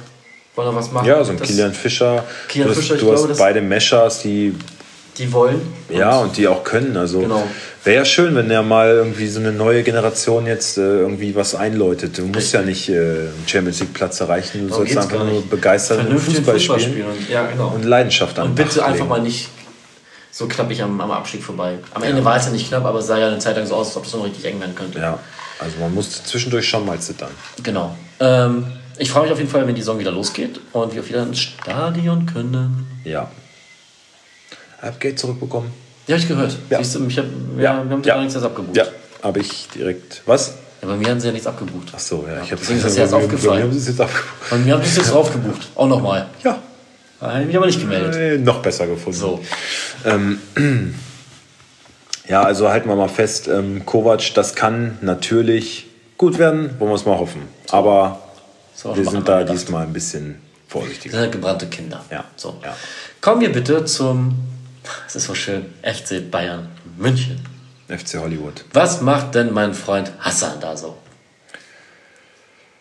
wollen 0.57 0.69
da 0.71 0.75
was 0.77 0.91
machen. 0.93 1.07
Ja, 1.07 1.23
so 1.23 1.31
ein 1.33 1.39
Das- 1.39 1.49
Kilian 1.49 1.73
Fischer. 1.73 2.25
Kilian 2.49 2.69
du 2.71 2.75
hast, 2.75 2.83
Fischer, 2.83 2.97
du 2.97 3.07
hast 3.13 3.19
glaube, 3.19 3.29
das- 3.29 3.39
beide 3.39 3.61
Meschers, 3.61 4.23
die 4.23 4.55
Die 5.19 5.33
wollen. 5.33 5.61
ja 5.89 6.19
und 6.19 6.37
die 6.37 6.49
auch 6.49 6.65
können. 6.65 6.97
Also 6.97 7.21
Genau. 7.21 7.47
wäre 7.85 7.97
ja 7.99 8.05
schön, 8.05 8.35
wenn 8.35 8.49
der 8.49 8.63
mal 8.63 8.89
irgendwie 8.89 9.29
so 9.29 9.39
eine 9.41 9.53
neue 9.53 9.83
Generation 9.85 10.47
jetzt 10.47 10.77
äh, 10.79 10.81
irgendwie 10.81 11.35
was 11.37 11.55
einläutet. 11.55 12.19
Du 12.19 12.27
musst 12.27 12.53
ja 12.53 12.63
nicht 12.63 12.89
äh, 12.89 12.95
einen 12.95 13.45
Champions 13.47 13.81
League 13.81 13.95
Platz 13.95 14.19
erreichen, 14.21 14.63
du 14.63 14.69
Darum 14.71 14.87
sollst 14.87 14.97
einfach 14.99 15.19
nur 15.25 15.43
Vernünftigen 15.45 16.37
Fußball, 16.37 16.55
Fußball 16.55 16.81
spielen, 16.81 16.93
spielen. 16.93 17.07
Und, 17.09 17.31
ja, 17.31 17.47
genau. 17.47 17.69
und 17.69 17.85
Leidenschaft 17.85 18.39
an 18.41 18.49
Und 18.49 18.55
bitte 18.57 18.77
Tag 18.77 18.85
einfach 18.87 18.97
legen. 19.01 19.09
mal 19.09 19.23
nicht 19.23 19.49
so 20.37 20.49
knappig 20.49 20.83
am, 20.83 21.00
am 21.00 21.11
Abstieg 21.12 21.43
vorbei. 21.45 21.79
Am 21.95 22.03
Ende 22.03 22.25
war 22.25 22.37
es 22.37 22.47
ja 22.47 22.50
nicht 22.50 22.67
knapp, 22.69 22.85
aber 22.85 22.99
es 22.99 23.07
sah 23.07 23.17
ja 23.19 23.29
eine 23.29 23.38
Zeit 23.38 23.57
lang 23.57 23.67
so 23.67 23.76
aus, 23.76 23.88
als 23.88 23.97
ob 23.97 24.05
es 24.07 24.12
noch 24.14 24.25
richtig 24.25 24.45
eng 24.47 24.59
werden 24.59 24.75
könnte. 24.75 24.99
Ja, 24.99 25.19
also 25.61 25.76
man 25.79 25.95
muss 25.95 26.25
zwischendurch 26.25 26.69
schon 26.69 26.85
mal 26.85 26.99
zittern. 26.99 27.31
Genau. 27.62 27.95
Ähm, 28.19 28.67
ich 28.99 29.11
freue 29.11 29.25
mich 29.25 29.33
auf 29.33 29.38
jeden 29.38 29.50
Fall, 29.50 29.64
wenn 29.67 29.75
die 29.76 29.81
Saison 29.81 29.99
wieder 29.99 30.11
losgeht 30.11 30.59
und 30.73 30.93
wir 30.95 31.03
auch 31.03 31.09
wieder 31.09 31.23
ins 31.23 31.38
Stadion 31.38 32.26
können. 32.26 32.87
Ja. 33.05 33.31
Hab 34.83 34.99
Geld 35.00 35.19
zurückbekommen. 35.19 35.71
Ja, 36.07 36.17
hab 36.17 36.23
ich 36.23 36.29
gehört. 36.29 36.57
Ja. 36.69 36.79
Siehst 36.79 36.97
du, 36.97 37.07
ich 37.07 37.19
hab, 37.19 37.25
ja, 37.57 37.62
Ja. 37.62 37.85
wir 37.85 37.91
haben 37.97 38.03
Ja. 38.03 38.14
ja. 38.17 38.21
nichts 38.21 38.35
erst 38.35 38.47
abgebucht. 38.47 38.76
Ja, 38.76 38.85
habe 39.23 39.41
ich 39.41 39.69
direkt. 39.75 40.23
Was? 40.26 40.55
Ja, 40.83 40.88
bei 40.88 40.97
mir 40.97 41.09
haben 41.11 41.21
sie 41.21 41.29
ja 41.29 41.33
nichts 41.33 41.47
abgebucht. 41.47 41.88
Ach 41.95 41.99
so, 41.99 42.26
ja. 42.29 42.43
Ich 42.43 42.53
hab, 42.53 42.59
Deswegen 42.59 42.79
ist 42.79 42.87
das 42.87 42.97
jetzt 42.99 43.14
aufgefallen. 43.14 43.49
bei 43.50 43.57
mir 43.57 43.62
haben 43.64 43.73
sie 43.73 43.79
es 43.79 43.87
jetzt 43.87 44.00
abgebucht. 44.00 44.50
Bei 44.50 44.57
mir 44.59 44.75
haben 44.75 44.83
sie 44.83 44.88
es 44.91 44.97
jetzt 44.97 45.12
drauf 45.12 45.33
gebucht. 45.33 45.69
Auch 45.76 45.87
nochmal. 45.87 46.26
Ja. 46.43 46.59
Da 47.25 47.31
habe 47.33 47.40
ich 47.40 47.47
mich 47.47 47.57
aber 47.57 47.66
nicht 47.66 47.81
gemeldet. 47.81 48.14
Äh, 48.14 48.38
noch 48.38 48.61
besser 48.61 48.87
gefunden. 48.87 49.19
So. 49.19 49.40
Ja, 52.26 52.43
also 52.43 52.71
halten 52.71 52.88
wir 52.88 52.97
mal 52.97 53.09
fest, 53.11 53.49
ähm, 53.49 53.85
Kovac, 53.85 54.33
das 54.35 54.54
kann 54.54 54.97
natürlich 55.02 55.87
gut 56.16 56.38
werden, 56.38 56.71
wollen 56.81 56.90
wir 56.90 56.95
es 56.95 57.04
mal 57.04 57.19
hoffen. 57.19 57.43
Aber 57.71 58.19
wir 58.95 59.04
sind 59.04 59.28
da 59.28 59.40
gedacht. 59.40 59.52
diesmal 59.54 59.83
ein 59.83 59.93
bisschen 59.93 60.37
Das 60.64 60.73
vorsichtiger. 60.73 61.12
sind 61.12 61.21
halt 61.21 61.33
gebrannte 61.33 61.66
Kinder. 61.66 62.02
Ja. 62.11 62.25
So. 62.37 62.59
Ja. 62.64 62.75
Kommen 63.21 63.43
wir 63.43 63.52
bitte 63.52 63.85
zum, 63.85 64.37
es 65.07 65.16
ist 65.16 65.25
so 65.25 65.35
schön, 65.35 65.66
FC 65.83 66.31
Bayern 66.31 66.71
München. 66.97 67.40
FC 67.88 68.14
Hollywood. 68.19 68.64
Was 68.73 69.02
macht 69.02 69.35
denn 69.35 69.52
mein 69.52 69.75
Freund 69.75 70.11
Hassan 70.19 70.59
da 70.61 70.78
so? 70.78 70.97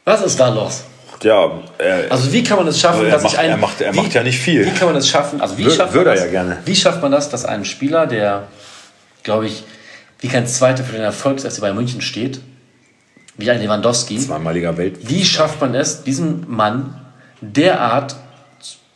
Was 0.05 0.21
ist 0.21 0.39
da 0.39 0.47
los? 0.47 0.85
Ja, 1.21 1.51
er, 1.77 2.11
Also 2.11 2.31
wie 2.33 2.43
kann 2.43 2.57
man 2.57 2.67
es 2.67 2.79
schaffen, 2.79 3.05
Er 3.05 3.11
dass 3.11 3.23
macht- 3.23 3.31
sich 3.31 3.39
ein... 3.39 3.49
er 3.51 3.57
macht- 3.57 3.81
er 3.81 3.93
wie, 3.93 3.97
macht 3.97 4.13
ja 4.13 4.23
nicht 4.23 4.39
viel. 4.39 4.65
Wie 4.65 4.71
kann 4.71 4.87
man 4.87 4.95
es 4.97 5.07
schaffen, 5.07 5.39
also 5.39 5.57
wie 5.57 5.65
Wür- 5.67 5.75
schafft 5.75 5.93
würde 5.93 6.09
man 6.09 6.15
das, 6.17 6.25
ja 6.25 6.31
gerne. 6.31 6.57
Wie 6.65 6.75
schafft 6.75 7.01
man 7.01 7.11
das, 7.11 7.29
dass 7.29 7.45
ein 7.45 7.63
Spieler, 7.65 8.07
der, 8.07 8.47
glaube 9.23 9.45
ich, 9.47 9.63
wie 10.19 10.27
kein 10.27 10.47
Zweiter 10.47 10.83
für 10.83 10.93
den 10.93 11.01
Erfolg 11.01 11.37
des 11.37 11.53
FC 11.53 11.61
Bayern 11.61 11.75
München 11.75 12.01
steht, 12.01 12.39
wie 13.37 13.49
ein 13.49 13.61
Lewandowski, 13.61 14.17
zweimaliger 14.19 14.77
Welt. 14.77 14.97
wie 15.09 15.23
schafft 15.25 15.59
man 15.61 15.73
es, 15.75 16.03
diesen 16.03 16.45
Mann 16.49 16.99
derart 17.41 18.15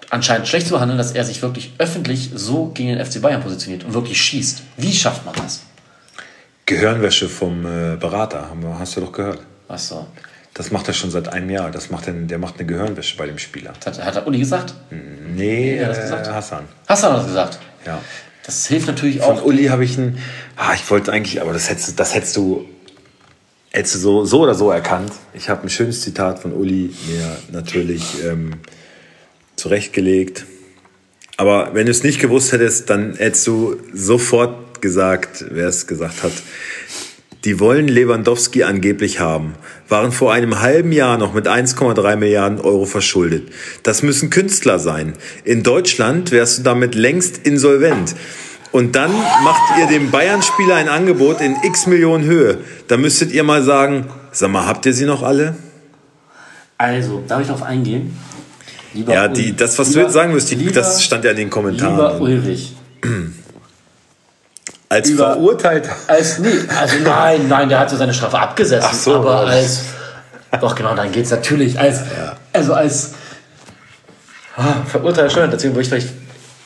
anscheinend 0.09 0.47
schlecht 0.47 0.67
zu 0.67 0.73
behandeln, 0.73 0.97
dass 0.97 1.11
er 1.11 1.23
sich 1.25 1.41
wirklich 1.41 1.73
öffentlich 1.79 2.29
so 2.33 2.67
gegen 2.73 2.89
den 2.95 3.05
FC 3.05 3.21
Bayern 3.21 3.41
positioniert 3.41 3.83
und 3.83 3.93
wirklich 3.93 4.21
schießt? 4.21 4.61
Wie 4.77 4.93
schafft 4.93 5.25
man 5.25 5.33
das? 5.35 5.61
Gehirnwäsche 6.65 7.29
vom 7.29 7.65
äh, 7.65 7.95
Berater, 7.95 8.49
hast 8.79 8.95
du 8.97 9.01
doch 9.01 9.11
gehört. 9.11 9.39
Was 9.67 9.87
so? 9.89 10.05
Das 10.57 10.71
macht 10.71 10.87
er 10.87 10.93
schon 10.95 11.11
seit 11.11 11.27
einem 11.31 11.51
Jahr. 11.51 11.69
Das 11.69 11.91
macht 11.91 12.07
er, 12.07 12.13
der 12.13 12.39
macht 12.39 12.55
eine 12.57 12.65
Gehirnwäsche 12.65 13.15
bei 13.15 13.27
dem 13.27 13.37
Spieler. 13.37 13.73
Hat, 13.85 14.03
hat 14.03 14.15
er 14.15 14.25
Uli 14.25 14.39
gesagt? 14.39 14.73
Nee, 14.89 15.75
Wer 15.77 15.87
hat 15.89 15.97
äh, 15.97 16.01
gesagt? 16.01 16.27
Hassan. 16.31 16.63
Hassan 16.87 17.11
hat 17.11 17.19
das 17.19 17.27
gesagt. 17.27 17.59
Ja. 17.85 18.01
Das 18.43 18.65
hilft 18.65 18.87
natürlich 18.87 19.19
Von 19.19 19.37
auch. 19.37 19.45
Uli 19.45 19.65
habe 19.65 19.83
ich 19.83 19.97
ein. 19.99 20.17
Ah, 20.55 20.73
ich 20.73 20.89
wollte 20.89 21.11
eigentlich, 21.11 21.41
aber 21.41 21.53
das 21.53 21.69
hättest, 21.69 21.89
du- 21.89 21.93
das 21.93 22.15
hättest 22.15 22.35
du, 22.37 22.65
hättest 23.71 23.95
du 23.95 23.99
so, 23.99 24.25
so 24.25 24.39
oder 24.41 24.55
so 24.55 24.71
erkannt. 24.71 25.11
Ich 25.35 25.47
habe 25.49 25.61
ein 25.63 25.69
schönes 25.69 26.01
Zitat 26.01 26.39
von 26.39 26.53
Uli 26.53 26.91
mir 27.07 27.37
natürlich 27.51 28.23
ähm, 28.25 28.55
zurechtgelegt. 29.57 30.45
Aber 31.37 31.75
wenn 31.75 31.85
du 31.85 31.91
es 31.91 32.01
nicht 32.03 32.19
gewusst 32.19 32.51
hättest, 32.51 32.89
dann 32.89 33.15
hättest 33.15 33.45
du 33.45 33.75
sofort 33.93 34.81
gesagt, 34.81 35.45
wer 35.51 35.67
es 35.67 35.85
gesagt 35.85 36.23
hat. 36.23 36.31
Die 37.47 37.61
wollen 37.61 37.87
Lewandowski 37.87 38.63
angeblich 38.63 39.21
haben, 39.21 39.53
waren 39.87 40.11
vor 40.11 40.33
einem 40.33 40.59
halben 40.59 40.91
Jahr 40.91 41.17
noch 41.17 41.33
mit 41.33 41.47
1,3 41.47 42.17
Milliarden 42.17 42.59
Euro 42.59 42.83
verschuldet. 42.83 43.47
Das 43.83 44.03
müssen 44.03 44.29
Künstler 44.29 44.79
sein. 44.79 45.13
In 45.45 45.63
Deutschland 45.63 46.31
wärst 46.31 46.57
du 46.59 46.63
damit 46.63 46.93
längst 46.93 47.47
insolvent. 47.47 48.15
Und 48.73 48.97
dann 48.97 49.13
macht 49.13 49.79
ihr 49.79 49.87
dem 49.87 50.11
Bayern-Spieler 50.11 50.75
ein 50.75 50.89
Angebot 50.89 51.39
in 51.39 51.55
x 51.63 51.87
Millionen 51.87 52.25
Höhe. 52.25 52.57
Da 52.89 52.97
müsstet 52.97 53.31
ihr 53.31 53.45
mal 53.45 53.63
sagen, 53.63 54.07
sag 54.33 54.51
mal, 54.51 54.65
habt 54.65 54.85
ihr 54.85 54.93
sie 54.93 55.05
noch 55.05 55.23
alle? 55.23 55.55
Also, 56.77 57.23
darf 57.29 57.39
ich 57.39 57.47
darauf 57.47 57.63
eingehen? 57.63 58.13
Lieber 58.93 59.13
Ja, 59.13 59.29
die, 59.29 59.55
das, 59.55 59.79
was 59.79 59.87
du 59.87 59.93
lieber- 59.93 60.03
jetzt 60.07 60.13
sagen 60.15 60.33
wirst, 60.33 60.51
die, 60.51 60.55
lieber- 60.55 60.73
das 60.73 61.01
stand 61.01 61.23
ja 61.23 61.31
in 61.31 61.37
den 61.37 61.43
Lieber 61.45 61.53
Kommentaren. 61.55 62.21
Ulrich. 62.21 62.75
Als 64.89 65.09
über- 65.09 65.33
verurteilt. 65.33 65.89
Als, 66.07 66.39
nee, 66.39 66.49
also 66.79 66.95
nein, 67.03 67.47
nein, 67.47 67.67
der 67.69 67.79
hat 67.79 67.91
ja 67.91 67.97
seine 67.97 68.13
Strafe 68.13 68.39
abgesessen. 68.39 68.87
Ach 68.89 68.93
so, 68.93 69.15
aber 69.15 69.43
ja. 69.43 69.49
als. 69.49 69.81
Doch, 70.61 70.75
genau, 70.75 70.95
dann 70.95 71.11
geht 71.11 71.25
es 71.25 71.31
natürlich. 71.31 71.77
Als, 71.79 71.99
Also 72.53 72.73
als. 72.73 73.11
Ah, 74.55 74.75
verurteilt 74.87 75.31
schon, 75.31 75.51
deswegen 75.51 75.75
würde 75.75 75.81
ich 75.83 75.89
vielleicht 75.89 76.09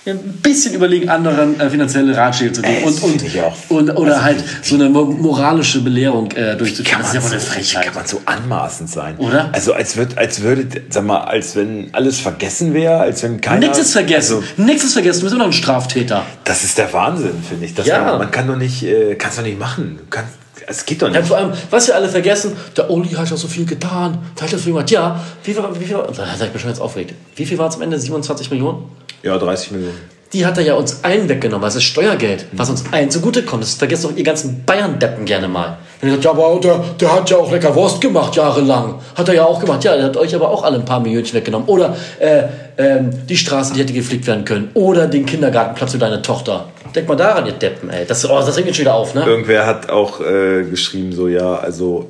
ein 0.04 0.18
bisschen 0.42 0.74
überlegen, 0.74 1.10
anderen 1.10 1.60
äh, 1.60 1.70
finanzielle 1.70 2.18
Ratschläge 2.18 2.54
zu 2.54 2.62
geben. 2.64 2.84
Und, 2.86 3.04
und, 3.04 3.10
finde 3.22 3.26
ich 3.28 3.40
auch. 3.42 3.56
und, 3.70 3.90
oder 3.92 4.14
Also, 4.14 4.24
halt 4.24 4.44
so 4.64 4.76
eine 4.76 4.90
mo- 4.90 5.06
moralische 5.06 5.82
Belehrung 5.82 6.32
äh, 6.32 6.34
Kann 6.34 6.58
durchzuführen. 6.58 7.02
man, 7.04 7.14
Das 7.14 7.14
ist 7.14 7.14
ja 7.16 7.22
so, 7.22 7.28
eine 7.36 7.42
wie 7.42 7.46
Frechheit. 7.46 7.86
kann 7.86 7.94
man 7.94 8.08
so 8.08 8.22
anmaßend 8.26 8.90
sein? 8.90 9.18
Oder? 9.18 9.50
Also 9.52 9.74
als, 9.74 9.96
würd, 9.98 10.18
als 10.18 10.42
würde, 10.42 10.82
sag 10.90 11.04
mal, 11.06 11.20
als 11.26 11.56
wenn 11.56 11.90
alles 11.94 12.20
vergessen 12.20 12.74
wäre, 12.74 12.98
als 13.00 13.22
wenn 13.22 13.40
keiner... 13.42 13.60
Nichts 13.60 13.78
ist 13.78 13.92
vergessen. 13.94 14.38
Also, 14.38 14.48
Nichts 14.64 14.84
ist 14.86 14.94
vergessen. 14.94 15.20
Du 15.20 15.26
bist 15.26 15.36
immer 15.36 15.44
noch 15.44 15.52
ein 15.52 15.54
Straftäter. 15.54 16.26
das 16.46 16.64
ist 16.64 16.80
der 16.80 16.92
Wahnsinn, 16.94 17.34
finde 17.48 17.66
ich. 17.66 17.76
Das 17.76 17.86
Ja. 17.86 18.04
man, 18.04 18.18
man 18.18 18.32
kann 18.32 18.48
doch 18.48 18.56
nicht, 18.58 18.82
äh, 18.84 19.14
kannst 19.16 19.38
doch 19.38 19.44
nicht 19.44 19.60
machen. 19.60 19.98
Du 20.00 20.04
kannst, 20.10 20.32
es 20.68 20.84
geht 20.86 21.02
doch 21.04 21.10
Ja, 21.14 21.20
nicht. 21.20 21.28
vor 21.28 21.38
allem, 21.38 21.52
was 21.70 21.86
wir 21.88 21.96
alle 21.96 22.10
vergessen, 22.10 22.54
der 22.76 22.90
Uli 22.90 23.10
hat 23.10 23.30
ja 23.30 23.38
so 23.38 23.48
viel 23.48 23.66
getan. 23.66 24.18
Der 24.36 24.44
hat 24.46 24.52
ja 24.52 24.58
so 24.58 24.64
viel 24.64 24.74
gemacht. 24.74 24.90
Ja, 24.90 25.20
wie 25.44 25.54
viel, 25.54 25.64
wie 25.80 25.86
viel, 25.86 25.96
da 25.96 26.24
ich 26.44 26.54
mich 26.54 26.62
schon 26.62 26.72
jetzt 26.72 26.82
aufgeregt. 26.82 27.14
Wie 27.36 27.46
viel 27.46 27.60
war 27.60 27.68
es 27.70 27.76
am 27.76 27.84
Ende? 27.84 28.00
27 28.00 28.50
Millionen? 28.50 28.84
Ja, 29.24 29.38
30 29.38 29.72
Millionen. 29.72 30.12
Die 30.34 30.46
hat 30.46 30.58
er 30.58 30.64
ja 30.64 30.76
uns 30.76 31.04
allen 31.04 31.28
weggenommen. 31.28 31.64
Das 31.64 31.76
ist 31.76 31.84
Steuergeld, 31.84 32.46
was 32.54 32.70
uns 32.70 32.86
allen 32.92 33.12
zugutekommt. 33.12 33.64
Das 33.64 33.74
vergesst 33.74 34.06
doch 34.06 34.16
ihr 34.16 34.24
ganzen 34.24 34.64
Bayern-Deppen 34.64 35.26
gerne 35.26 35.50
mal. 35.50 35.78
Wenn 36.00 36.10
ihr 36.10 36.14
sagt, 36.14 36.24
ja, 36.24 36.32
aber 36.32 36.58
der, 36.62 36.82
der 37.00 37.14
hat 37.14 37.30
ja 37.30 37.38
auch 37.38 37.52
lecker 37.52 37.76
Wurst 37.76 38.00
gemacht, 38.00 38.36
jahrelang. 38.38 39.02
Hat 39.16 39.28
er 39.28 39.36
ja 39.36 39.46
auch 39.46 39.60
gemacht. 39.60 39.84
Ja, 39.84 39.96
der 39.96 40.06
hat 40.06 40.16
euch 40.16 40.34
aber 40.34 40.50
auch 40.50 40.64
alle 40.64 40.78
ein 40.78 40.86
paar 40.86 41.02
Millionchen 41.02 41.34
weggenommen. 41.34 41.68
Oder 41.68 41.98
äh, 42.20 42.44
ähm, 42.78 43.10
die 43.28 43.36
Straße, 43.36 43.74
die 43.74 43.82
hätte 43.82 43.92
gepflegt 43.92 44.26
werden 44.26 44.46
können. 44.46 44.70
Oder 44.74 45.08
den 45.08 45.26
Kindergartenplatz 45.26 45.92
für 45.92 45.98
deine 45.98 46.22
Tochter. 46.22 46.70
Denkt 46.96 47.10
mal 47.10 47.16
daran, 47.16 47.46
ihr 47.46 47.54
Deppen, 47.54 47.90
ey. 47.90 48.06
Das, 48.06 48.24
oh, 48.24 48.30
das 48.30 48.56
regt 48.56 48.68
mich 48.68 48.76
schon 48.76 48.86
wieder 48.86 48.96
auf, 48.96 49.14
ne? 49.14 49.26
Irgendwer 49.26 49.66
hat 49.66 49.90
auch 49.90 50.22
äh, 50.22 50.64
geschrieben, 50.64 51.12
so 51.14 51.28
ja, 51.28 51.56
also 51.56 52.10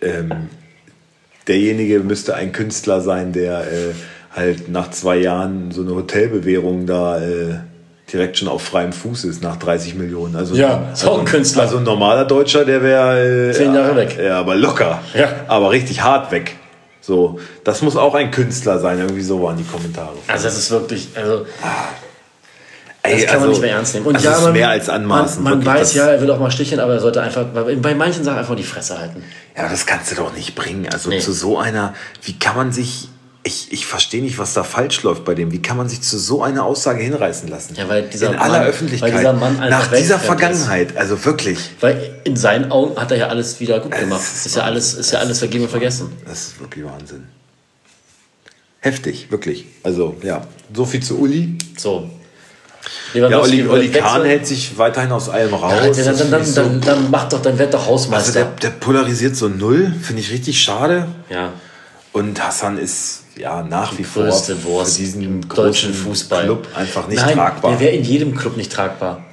ähm, 0.00 0.48
derjenige 1.46 2.00
müsste 2.00 2.34
ein 2.34 2.52
Künstler 2.52 3.00
sein, 3.00 3.32
der 3.32 3.60
äh, 3.60 3.94
halt 4.34 4.68
nach 4.68 4.90
zwei 4.90 5.16
Jahren 5.16 5.70
so 5.70 5.82
eine 5.82 5.94
Hotelbewährung 5.94 6.86
da 6.86 7.20
äh, 7.20 7.54
direkt 8.12 8.38
schon 8.38 8.48
auf 8.48 8.62
freiem 8.62 8.92
Fuß 8.92 9.24
ist, 9.24 9.42
nach 9.42 9.56
30 9.56 9.94
Millionen. 9.94 10.36
Also, 10.36 10.54
Ja, 10.54 10.90
ist 10.92 11.04
auch 11.04 11.18
ein 11.18 11.24
Künstler. 11.24 11.62
Also 11.62 11.78
ein 11.78 11.82
normaler 11.84 12.24
Deutscher, 12.24 12.64
der 12.64 12.82
wäre... 12.82 13.50
Äh, 13.50 13.52
Zehn 13.52 13.74
Jahre 13.74 13.96
weg. 13.96 14.18
Ja, 14.22 14.38
aber 14.40 14.54
locker. 14.54 15.00
Ja. 15.14 15.28
Aber 15.46 15.70
richtig 15.70 16.02
hart 16.02 16.30
weg. 16.32 16.56
So, 17.00 17.38
das 17.64 17.82
muss 17.82 17.96
auch 17.96 18.14
ein 18.14 18.30
Künstler 18.30 18.78
sein, 18.78 18.98
irgendwie 18.98 19.22
so 19.22 19.42
waren 19.42 19.56
die 19.56 19.64
Kommentare. 19.64 20.12
Also 20.26 20.44
das 20.44 20.58
ist 20.58 20.70
wirklich, 20.70 21.08
also 21.14 21.46
Ey, 23.02 23.22
das 23.22 23.26
kann 23.30 23.40
man 23.40 23.48
also, 23.48 23.48
nicht 23.52 23.60
mehr 23.62 23.76
ernst 23.76 23.94
nehmen. 23.94 24.06
Und 24.06 24.14
das 24.14 24.24
ja, 24.24 24.32
ist 24.32 24.42
man, 24.42 24.52
mehr 24.52 24.68
als 24.68 24.88
anmaßen. 24.88 25.42
Man, 25.42 25.52
man 25.54 25.64
wirklich. 25.64 25.80
weiß 25.82 25.94
ja, 25.94 26.06
er 26.08 26.20
will 26.20 26.30
auch 26.30 26.38
mal 26.38 26.50
sticheln, 26.50 26.80
aber 26.80 26.94
er 26.94 27.00
sollte 27.00 27.22
einfach 27.22 27.44
bei 27.44 27.76
bei 27.76 27.94
manchen 27.94 28.24
Sachen 28.24 28.38
einfach 28.38 28.56
die 28.56 28.62
Fresse 28.64 28.98
halten. 28.98 29.22
Ja, 29.56 29.62
aber 29.62 29.70
das 29.70 29.86
kannst 29.86 30.10
du 30.10 30.16
doch 30.16 30.34
nicht 30.34 30.54
bringen. 30.54 30.86
Also 30.92 31.08
Nee. 31.08 31.20
zu 31.20 31.32
so 31.32 31.58
einer, 31.58 31.94
wie 32.24 32.38
kann 32.38 32.56
man 32.56 32.72
sich, 32.72 33.08
ich, 33.48 33.72
ich 33.72 33.86
verstehe 33.86 34.22
nicht, 34.22 34.38
was 34.38 34.54
da 34.54 34.62
falsch 34.62 35.02
läuft 35.02 35.24
bei 35.24 35.34
dem. 35.34 35.50
Wie 35.50 35.60
kann 35.60 35.76
man 35.76 35.88
sich 35.88 36.00
zu 36.02 36.18
so 36.18 36.42
einer 36.42 36.64
Aussage 36.64 37.02
hinreißen 37.02 37.48
lassen? 37.48 37.74
Ja, 37.74 37.88
weil 37.88 38.02
dieser 38.08 38.30
In 38.30 38.36
aller 38.38 38.58
Mann- 38.60 38.66
Öffentlichkeit. 38.68 39.12
weil 39.12 39.18
dieser 39.18 39.32
Mann 39.32 39.56
nach 39.70 39.86
dieser 39.90 40.18
Vergangenheit, 40.20 40.96
also 40.96 41.24
wirklich. 41.24 41.58
Weil 41.80 42.20
in 42.24 42.36
seinen 42.36 42.70
Augen 42.70 42.98
hat 43.00 43.10
er 43.10 43.16
ja 43.16 43.26
alles 43.28 43.58
wieder 43.58 43.80
gut 43.80 43.92
gemacht. 43.92 44.20
ist 44.20 44.46
Ist 44.46 44.56
ja 44.56 44.62
alles, 44.62 44.94
ist 44.94 45.10
ja 45.12 45.18
alles 45.18 45.38
vergeben 45.40 45.64
und 45.64 45.70
vergessen. 45.70 46.12
Das 46.26 46.38
ist 46.48 46.60
wirklich 46.60 46.84
Wahnsinn. 46.84 47.24
Heftig, 48.80 49.30
wirklich. 49.30 49.66
Also, 49.82 50.16
ja, 50.22 50.42
so 50.72 50.84
viel 50.84 51.02
zu 51.02 51.18
Uli. 51.18 51.58
So. 51.76 52.08
Ja, 53.12 53.20
Lewandowski 53.28 53.58
wird 53.64 53.70
Oli 53.70 53.88
Kahn 53.90 54.24
hält 54.24 54.46
sich 54.46 54.78
weiterhin 54.78 55.10
aus 55.10 55.28
allem 55.28 55.52
raus. 55.52 55.72
Ja, 55.72 56.04
dann, 56.04 56.04
Das 56.06 56.18
dann, 56.18 56.30
dann, 56.30 56.44
so- 56.44 56.62
dann, 56.62 56.80
dann 56.80 57.10
macht 57.10 57.32
doch, 57.32 57.42
dann 57.42 57.58
werd 57.58 57.74
doch 57.74 57.80
also 57.80 57.90
Hausmeister. 57.92 58.32
der, 58.32 58.44
der 58.62 58.70
polarisiert 58.70 59.34
so 59.36 59.48
null, 59.48 59.92
finde 60.00 60.22
ich 60.22 60.30
richtig 60.30 60.60
schade. 60.62 61.08
ja. 61.28 61.52
Und 62.12 62.42
Hassan 62.42 62.78
ist 62.78 63.24
ja 63.36 63.62
nach 63.62 63.96
wie 63.98 64.04
vor 64.04 64.32
für 64.32 64.84
diesen 64.84 65.48
deutschen 65.48 65.94
Fußball. 65.94 66.44
Club 66.44 66.68
einfach 66.74 67.06
nicht 67.06 67.20
Nein, 67.20 67.36
tragbar. 67.36 67.72
Der 67.72 67.80
wäre 67.80 67.94
in 67.94 68.04
jedem 68.04 68.34
Club 68.34 68.56
nicht 68.56 68.72
tragbar. 68.72 69.24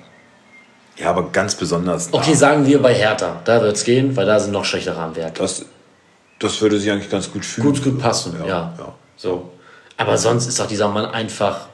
Ja, 0.98 1.10
aber 1.10 1.30
ganz 1.32 1.56
besonders. 1.56 2.10
Okay, 2.12 2.32
da. 2.32 2.38
sagen 2.38 2.66
wir 2.68 2.82
bei 2.82 2.94
Hertha. 2.94 3.42
Da 3.44 3.62
wird 3.62 3.76
es 3.76 3.84
gehen, 3.84 4.16
weil 4.16 4.26
da 4.26 4.40
sind 4.40 4.52
noch 4.52 4.66
schlechtere 4.66 4.98
Rahmenwerke. 4.98 5.42
Das, 5.42 5.66
das 6.40 6.62
würde 6.62 6.80
sich 6.80 6.90
eigentlich 6.92 7.10
ganz 7.10 7.32
gut 7.32 7.44
fühlen. 7.46 7.68
Gut, 7.68 7.84
gut 7.84 8.00
passen, 8.00 8.36
ja. 8.40 8.46
Ja, 8.48 8.74
ja. 8.78 8.94
So. 9.18 9.52
Aber 9.98 10.18
sonst 10.18 10.48
ist 10.48 10.60
doch 10.60 10.68
dieser 10.68 10.88
Mann 10.90 11.06
einfach. 11.06 11.68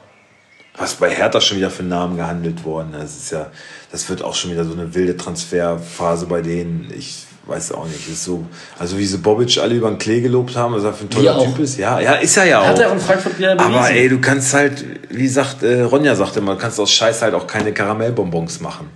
Was 0.76 0.94
bei 0.94 1.10
Hertha 1.10 1.40
schon 1.40 1.58
wieder 1.58 1.70
für 1.70 1.82
Namen 1.82 2.16
gehandelt 2.16 2.64
worden. 2.64 2.92
Das 2.92 3.16
ist 3.16 3.30
ja, 3.30 3.50
das 3.90 4.08
wird 4.08 4.22
auch 4.22 4.34
schon 4.34 4.50
wieder 4.50 4.64
so 4.64 4.72
eine 4.72 4.94
wilde 4.94 5.16
Transferphase 5.16 6.26
bei 6.26 6.40
denen. 6.40 6.92
Ich 6.96 7.26
weiß 7.46 7.72
auch 7.72 7.86
nicht. 7.86 8.00
Das 8.06 8.14
ist 8.14 8.24
so, 8.24 8.44
also 8.78 8.98
wie 8.98 9.04
sie 9.06 9.18
Bobic 9.18 9.58
alle 9.58 9.74
über 9.74 9.88
den 9.88 9.98
Klee 9.98 10.20
gelobt 10.20 10.56
haben, 10.56 10.74
was 10.74 10.84
er 10.84 10.92
für 10.92 11.04
ein 11.04 11.10
toller. 11.10 11.42
Typ 11.44 11.58
ist. 11.58 11.76
Ja, 11.78 11.98
ja, 12.00 12.12
ist 12.14 12.36
er 12.36 12.44
ja 12.44 12.60
auch. 12.60 12.66
Hat 12.66 12.78
er 12.78 12.88
auch 12.88 12.92
in 12.92 13.00
Frankfurt 13.00 13.38
wieder 13.38 13.56
bewiesen. 13.56 13.74
aber 13.74 13.90
ey, 13.90 14.08
du 14.08 14.20
kannst 14.20 14.54
halt, 14.54 14.84
wie 15.10 15.28
sagt 15.28 15.62
äh, 15.62 15.82
Ronja 15.82 16.14
sagte 16.14 16.38
immer, 16.38 16.54
du 16.54 16.60
kannst 16.60 16.78
aus 16.78 16.90
Scheiß 16.92 17.22
halt 17.22 17.34
auch 17.34 17.46
keine 17.46 17.72
Karamellbonbons 17.72 18.60
machen. 18.60 18.88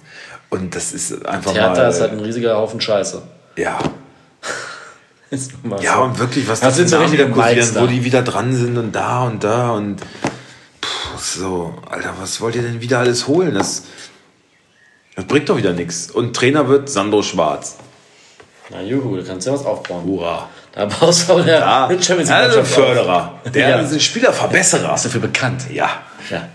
Und 0.48 0.74
das 0.76 0.92
ist 0.92 1.26
einfach 1.26 1.54
Hertha 1.54 1.74
mal. 1.82 1.88
ist 1.88 2.00
halt 2.00 2.12
ein 2.12 2.20
riesiger 2.20 2.56
Haufen 2.56 2.80
Scheiße. 2.80 3.20
ja, 3.56 3.78
Ja, 5.82 5.96
so. 5.96 6.02
und 6.04 6.18
wirklich, 6.20 6.48
was 6.48 6.60
Das 6.60 6.70
da 6.74 6.76
sind 6.76 6.88
so 6.88 6.98
richtige 6.98 7.28
kursieren, 7.28 7.68
wo 7.80 7.86
die 7.86 8.04
wieder 8.04 8.22
dran 8.22 8.54
sind 8.54 8.78
und 8.78 8.92
da 8.92 9.24
und 9.24 9.42
da 9.42 9.70
und 9.72 9.96
puh, 10.80 11.18
so, 11.18 11.74
Alter, 11.90 12.14
was 12.20 12.40
wollt 12.40 12.54
ihr 12.54 12.62
denn 12.62 12.80
wieder 12.80 13.00
alles 13.00 13.26
holen? 13.26 13.54
Das, 13.54 13.82
das 15.16 15.24
bringt 15.24 15.48
doch 15.48 15.56
wieder 15.56 15.72
nichts. 15.72 16.12
Und 16.12 16.36
Trainer 16.36 16.68
wird 16.68 16.88
Sandro 16.88 17.22
Schwarz. 17.22 17.76
Na 18.70 18.80
juhu, 18.82 19.16
du 19.16 19.24
kannst 19.24 19.46
ja 19.46 19.52
was 19.52 19.64
aufbauen. 19.64 20.04
Hurra. 20.04 20.48
Da 20.72 20.86
baust 20.86 21.28
du 21.28 21.34
auch 21.34 21.44
der 21.44 21.60
Ja, 21.60 21.88
Champions 21.88 22.28
League 22.28 22.30
also 22.30 22.60
auf. 22.60 22.68
Förderer. 22.68 23.40
Der 23.54 23.68
Ja. 23.68 23.78
ist 23.80 23.92
ein 23.92 24.00
Spielerverbesserer. 24.00 24.94
Ist 24.94 25.04
dafür 25.04 25.20
bekannt. 25.20 25.70
Ja. 25.70 26.02
Ja. 26.30 26.48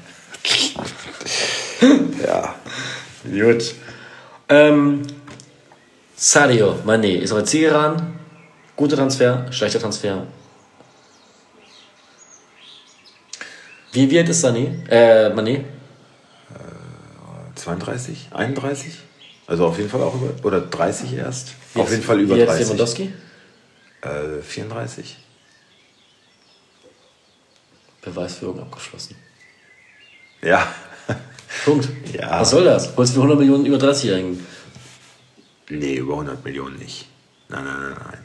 Ja. 2.26 2.56
Gut. 3.24 3.74
Ähm, 4.50 5.04
Sadio 6.16 6.76
Mané 6.86 7.20
ist 7.20 7.32
aber 7.32 7.46
Zielgeraden. 7.46 8.20
Guter 8.76 8.98
Transfer, 8.98 9.46
schlechter 9.52 9.80
Transfer. 9.80 10.28
Wie 13.94 14.10
wird 14.10 14.30
ist 14.30 14.44
Sané? 14.44 14.88
Äh, 14.90 15.30
Mané? 15.34 15.64
32, 17.56 18.30
31? 18.32 18.94
Also 19.52 19.66
auf 19.66 19.78
jeden 19.78 19.90
Fall 19.90 20.02
auch 20.02 20.16
über, 20.16 20.32
oder 20.46 20.62
30 20.62 21.12
erst. 21.14 21.50
Wie 21.74 21.82
auf 21.82 21.88
jetzt- 21.88 21.92
jeden 21.92 22.04
Fall 22.06 22.22
über 22.22 22.36
wie 22.36 22.40
jetzt 22.40 22.48
30. 22.52 22.64
Lewandowski? 22.68 23.14
Äh, 24.02 24.42
34. 24.42 25.18
Beweisführung 28.02 28.62
abgeschlossen. 28.62 29.16
Ja. 30.42 30.66
Punkt. 31.66 31.90
Ja. 32.14 32.40
Was 32.40 32.52
soll 32.52 32.64
das? 32.64 32.96
Holst 32.96 33.12
du 33.12 33.16
für 33.16 33.24
100 33.28 33.40
Millionen 33.40 33.66
über 33.66 33.76
30-Jährigen? 33.76 34.40
Nee, 35.70 35.96
über 35.96 36.14
100 36.14 36.46
Millionen 36.46 36.78
nicht. 36.78 37.08
Nein, 37.50 37.66
nein, 37.66 37.82
nein, 37.82 37.98
nein. 38.10 38.20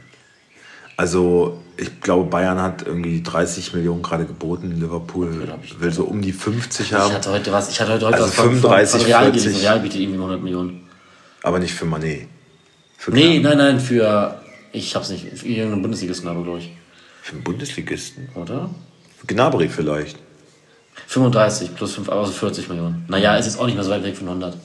Also, 0.95 1.61
ich 1.75 1.99
glaube, 1.99 2.29
Bayern 2.29 2.61
hat 2.61 2.87
irgendwie 2.87 3.21
30 3.21 3.73
Millionen 3.73 4.01
gerade 4.01 4.25
geboten. 4.25 4.71
Liverpool 4.79 5.45
ich- 5.61 5.77
will 5.81 5.91
so 5.91 6.05
um 6.05 6.21
die 6.21 6.31
50 6.31 6.87
Ich 6.87 6.93
haben, 6.93 7.13
hatte 7.13 7.31
heute 7.31 7.51
was, 7.51 7.69
ich 7.69 7.81
hatte 7.81 7.91
heute, 7.91 8.05
heute 8.05 8.15
Also 8.15 8.27
was 8.29 8.35
von, 8.35 8.45
35, 8.45 9.01
von 9.01 9.07
Real 9.11 9.23
40. 9.25 9.43
gelesen. 9.43 9.61
Real 9.61 9.79
bietet 9.81 9.99
irgendwie 9.99 10.17
100 10.19 10.41
Millionen. 10.41 10.86
Aber 11.43 11.59
nicht 11.59 11.73
für 11.73 11.85
Mané. 11.85 12.27
Für, 12.97 13.11
Nee, 13.11 13.39
nein, 13.39 13.57
nein, 13.57 13.79
für, 13.79 14.41
ich 14.71 14.95
hab's 14.95 15.09
nicht, 15.09 15.25
für 15.37 15.47
irgendeinen 15.47 15.81
Bundesligisten, 15.81 16.27
aber 16.27 16.43
glaube 16.43 16.59
ich. 16.59 16.71
für 17.21 17.33
einen 17.33 17.43
Bundesligisten. 17.43 18.29
Oder? 18.35 18.69
Für 19.19 19.27
Gnabry 19.27 19.69
vielleicht. 19.69 20.17
35 21.07 21.75
plus 21.75 21.93
5, 21.95 22.09
also 22.09 22.31
40 22.31 22.69
Millionen. 22.69 23.05
Naja, 23.07 23.37
es 23.37 23.47
ist 23.47 23.59
auch 23.59 23.65
nicht 23.65 23.75
mehr 23.75 23.83
so 23.83 23.91
weit 23.91 24.03
weg 24.03 24.17
von 24.17 24.27
100. 24.27 24.57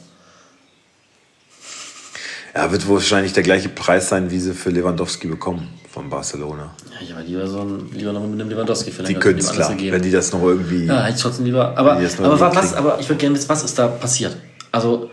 Ja, 2.55 2.71
wird 2.71 2.87
wahrscheinlich 2.89 3.33
der 3.33 3.43
gleiche 3.43 3.69
Preis 3.71 4.09
sein, 4.11 4.31
wie 4.31 4.39
sie 4.39 4.53
für 4.53 4.71
Lewandowski 4.71 5.27
bekommen 5.27 5.69
von 5.91 6.11
Barcelona. 6.11 6.75
Ja, 6.91 6.97
ich 7.03 7.13
aber 7.13 7.23
lieber 7.23 7.47
so 7.47 7.61
ein, 7.61 7.91
lieber 7.95 8.13
noch 8.13 8.27
mit 8.27 8.41
einem 8.41 8.51
Lewandowski 8.51 8.91
verlängert. 8.91 9.23
Die 9.23 9.27
können 9.27 9.39
es 9.39 9.53
klar, 9.53 9.75
wenn 9.79 10.03
die 10.03 10.11
das 10.11 10.33
noch 10.33 10.43
irgendwie. 10.43 10.85
Ja, 10.85 11.05
hätte 11.05 11.17
ich 11.17 11.23
trotzdem 11.23 11.47
lieber. 11.47 11.77
Aber, 11.77 11.93
aber 11.93 12.55
was, 12.55 12.75
aber 12.75 12.99
ich 13.01 13.09
würde 13.09 13.21
gerne 13.21 13.37
wissen, 13.37 13.49
was 13.49 13.65
ist 13.65 13.79
da 13.79 13.89
passiert? 13.89 14.37
Also, 14.71 15.11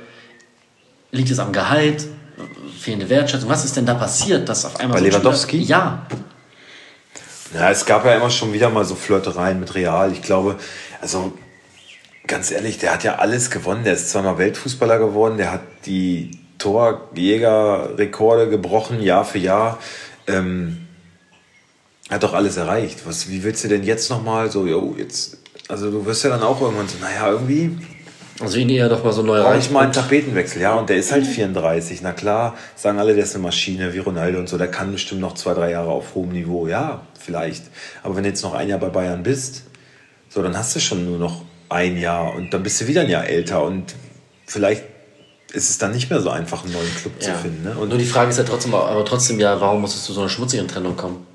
liegt 1.11 1.31
es 1.31 1.39
am 1.39 1.51
Gehalt? 1.51 2.07
Fehlende 2.79 3.09
Wertschätzung? 3.09 3.49
Was 3.49 3.65
ist 3.65 3.75
denn 3.75 3.85
da 3.85 3.93
passiert, 3.93 4.47
dass 4.47 4.65
auf 4.65 4.79
einmal. 4.79 4.99
Bei 4.99 4.99
so 4.99 5.17
Lewandowski? 5.17 5.57
Spieler, 5.57 5.69
ja. 5.69 6.07
Ja, 7.53 7.71
es 7.71 7.85
gab 7.85 8.05
ja 8.05 8.15
immer 8.15 8.29
schon 8.29 8.53
wieder 8.53 8.69
mal 8.69 8.85
so 8.85 8.95
Flirtereien 8.95 9.59
mit 9.59 9.73
Real. 9.75 10.11
Ich 10.11 10.21
glaube, 10.21 10.57
also 11.01 11.33
ganz 12.27 12.51
ehrlich, 12.51 12.77
der 12.77 12.93
hat 12.93 13.03
ja 13.03 13.15
alles 13.15 13.49
gewonnen. 13.49 13.83
Der 13.83 13.93
ist 13.93 14.11
zweimal 14.11 14.37
Weltfußballer 14.37 14.99
geworden, 14.99 15.37
der 15.37 15.51
hat 15.51 15.61
die 15.85 16.31
Torjägerrekorde 16.59 18.49
gebrochen, 18.49 19.01
Jahr 19.01 19.25
für 19.25 19.39
Jahr. 19.39 19.79
Ähm, 20.27 20.85
hat 22.09 22.23
doch 22.23 22.33
alles 22.33 22.57
erreicht. 22.57 23.01
Was, 23.05 23.29
wie 23.29 23.43
willst 23.43 23.63
du 23.63 23.67
denn 23.67 23.83
jetzt 23.83 24.09
nochmal 24.09 24.51
so, 24.51 24.65
jo, 24.65 24.95
jetzt, 24.97 25.37
also 25.67 25.89
du 25.89 26.05
wirst 26.05 26.23
ja 26.23 26.29
dann 26.29 26.43
auch 26.43 26.61
irgendwann 26.61 26.87
so, 26.87 26.97
naja, 26.99 27.31
irgendwie. 27.31 27.77
Also 28.39 28.58
ihn 28.58 28.69
eher 28.69 28.88
doch 28.88 29.03
mal 29.03 29.12
so 29.12 29.22
neu 29.22 29.41
rein. 29.41 29.60
Ich 29.60 29.69
mal 29.69 29.81
einen 29.81 29.91
Tapetenwechsel, 29.91 30.62
ja, 30.62 30.75
und 30.75 30.89
der 30.89 30.98
ist 30.98 31.12
halt 31.12 31.27
34. 31.27 32.01
Na 32.01 32.13
klar, 32.13 32.58
sagen 32.75 32.98
alle, 32.98 33.13
der 33.13 33.24
ist 33.24 33.36
eine 33.36 33.43
Maschine 33.43 33.93
wie 33.93 34.00
Ronaldo 34.00 34.39
und 34.39 34.48
so, 34.48 34.58
der 34.58 34.72
kann 34.72 34.91
bestimmt 34.91 35.19
noch 35.19 35.36
zwei, 35.36 35.53
drei 35.53 35.72
Jahre 35.72 35.89
auf 35.89 36.15
hohem 36.15 36.29
Niveau, 36.29 36.67
ja, 36.67 37.01
vielleicht. 37.19 37.63
Aber 38.01 38.15
wenn 38.15 38.24
du 38.24 38.29
jetzt 38.29 38.41
noch 38.43 38.53
ein 38.53 38.69
Jahr 38.69 38.79
bei 38.79 38.89
Bayern 38.89 39.24
bist, 39.24 39.63
so, 40.29 40.41
dann 40.41 40.58
hast 40.58 40.75
du 40.75 40.79
schon 40.79 41.05
nur 41.05 41.17
noch 41.17 41.43
ein 41.67 41.98
Jahr 41.98 42.34
und 42.34 42.53
dann 42.53 42.63
bist 42.63 42.79
du 42.81 42.88
wieder 42.88 43.01
ein 43.01 43.10
Jahr 43.10 43.27
älter 43.27 43.63
und 43.63 43.96
vielleicht 44.46 44.84
ist 45.51 45.69
es 45.69 45.77
dann 45.77 45.91
nicht 45.91 46.10
mehr 46.10 46.22
so 46.22 46.29
einfach, 46.29 46.63
einen 46.63 46.74
neuen 46.74 46.96
Club 46.96 47.13
ja. 47.19 47.34
zu 47.34 47.41
finden. 47.41 47.63
Ne? 47.63 47.75
Und 47.75 47.89
Nur 47.89 47.98
die 47.98 48.05
Frage 48.05 48.29
ist 48.29 48.38
ja 48.38 48.43
trotzdem, 48.43 48.74
aber 48.74 49.03
trotzdem 49.03 49.39
ja, 49.39 49.60
warum 49.60 49.81
muss 49.81 49.96
es 49.96 50.03
zu 50.03 50.13
so 50.13 50.22
einer 50.22 50.29
schmutzigen 50.29 50.67
Trennung 50.67 50.96
kommen? 50.96 51.25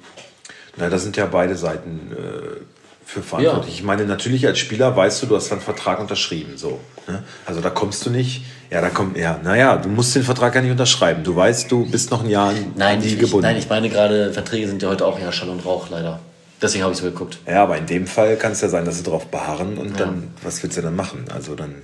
Na, 0.76 0.88
da 0.88 0.98
sind 0.98 1.16
ja 1.16 1.26
beide 1.26 1.56
Seiten 1.56 2.12
äh, 2.12 2.73
für 3.14 3.22
verantwortlich. 3.22 3.74
Ja. 3.74 3.80
Ich 3.80 3.82
meine, 3.84 4.04
natürlich 4.06 4.46
als 4.46 4.58
Spieler 4.58 4.96
weißt 4.96 5.22
du, 5.22 5.26
du 5.26 5.36
hast 5.36 5.52
einen 5.52 5.60
Vertrag 5.60 6.00
unterschrieben. 6.00 6.56
So, 6.56 6.80
ne? 7.06 7.22
Also 7.46 7.60
da 7.60 7.70
kommst 7.70 8.04
du 8.04 8.10
nicht. 8.10 8.42
Ja, 8.70 8.80
da 8.80 8.88
kommt, 8.88 9.16
ja, 9.16 9.38
naja, 9.42 9.76
du 9.76 9.88
musst 9.88 10.16
den 10.16 10.24
Vertrag 10.24 10.54
ja 10.54 10.60
nicht 10.60 10.72
unterschreiben. 10.72 11.22
Du 11.22 11.36
weißt, 11.36 11.70
du 11.70 11.88
bist 11.88 12.10
noch 12.10 12.24
ein 12.24 12.30
Jahr 12.30 12.52
nein, 12.74 12.98
nie 12.98 13.06
ich, 13.06 13.18
gebunden. 13.18 13.46
Nein, 13.46 13.56
ich 13.56 13.68
meine 13.68 13.88
gerade, 13.88 14.32
Verträge 14.32 14.66
sind 14.66 14.82
ja 14.82 14.88
heute 14.88 15.06
auch 15.06 15.18
ja 15.20 15.30
Schall 15.30 15.48
und 15.48 15.64
Rauch, 15.64 15.90
leider. 15.90 16.18
Deswegen 16.60 16.82
habe 16.82 16.92
ich 16.92 16.98
so 16.98 17.04
geguckt. 17.04 17.38
Ja, 17.46 17.62
aber 17.62 17.78
in 17.78 17.86
dem 17.86 18.06
Fall 18.06 18.36
kann 18.36 18.52
es 18.52 18.60
ja 18.60 18.68
sein, 18.68 18.84
dass 18.84 18.96
sie 18.96 19.04
darauf 19.04 19.26
beharren 19.26 19.78
und 19.78 19.92
ja. 19.92 20.06
dann, 20.06 20.32
was 20.42 20.62
willst 20.62 20.76
du 20.76 20.82
dann 20.82 20.96
machen? 20.96 21.26
Also 21.32 21.54
dann 21.54 21.82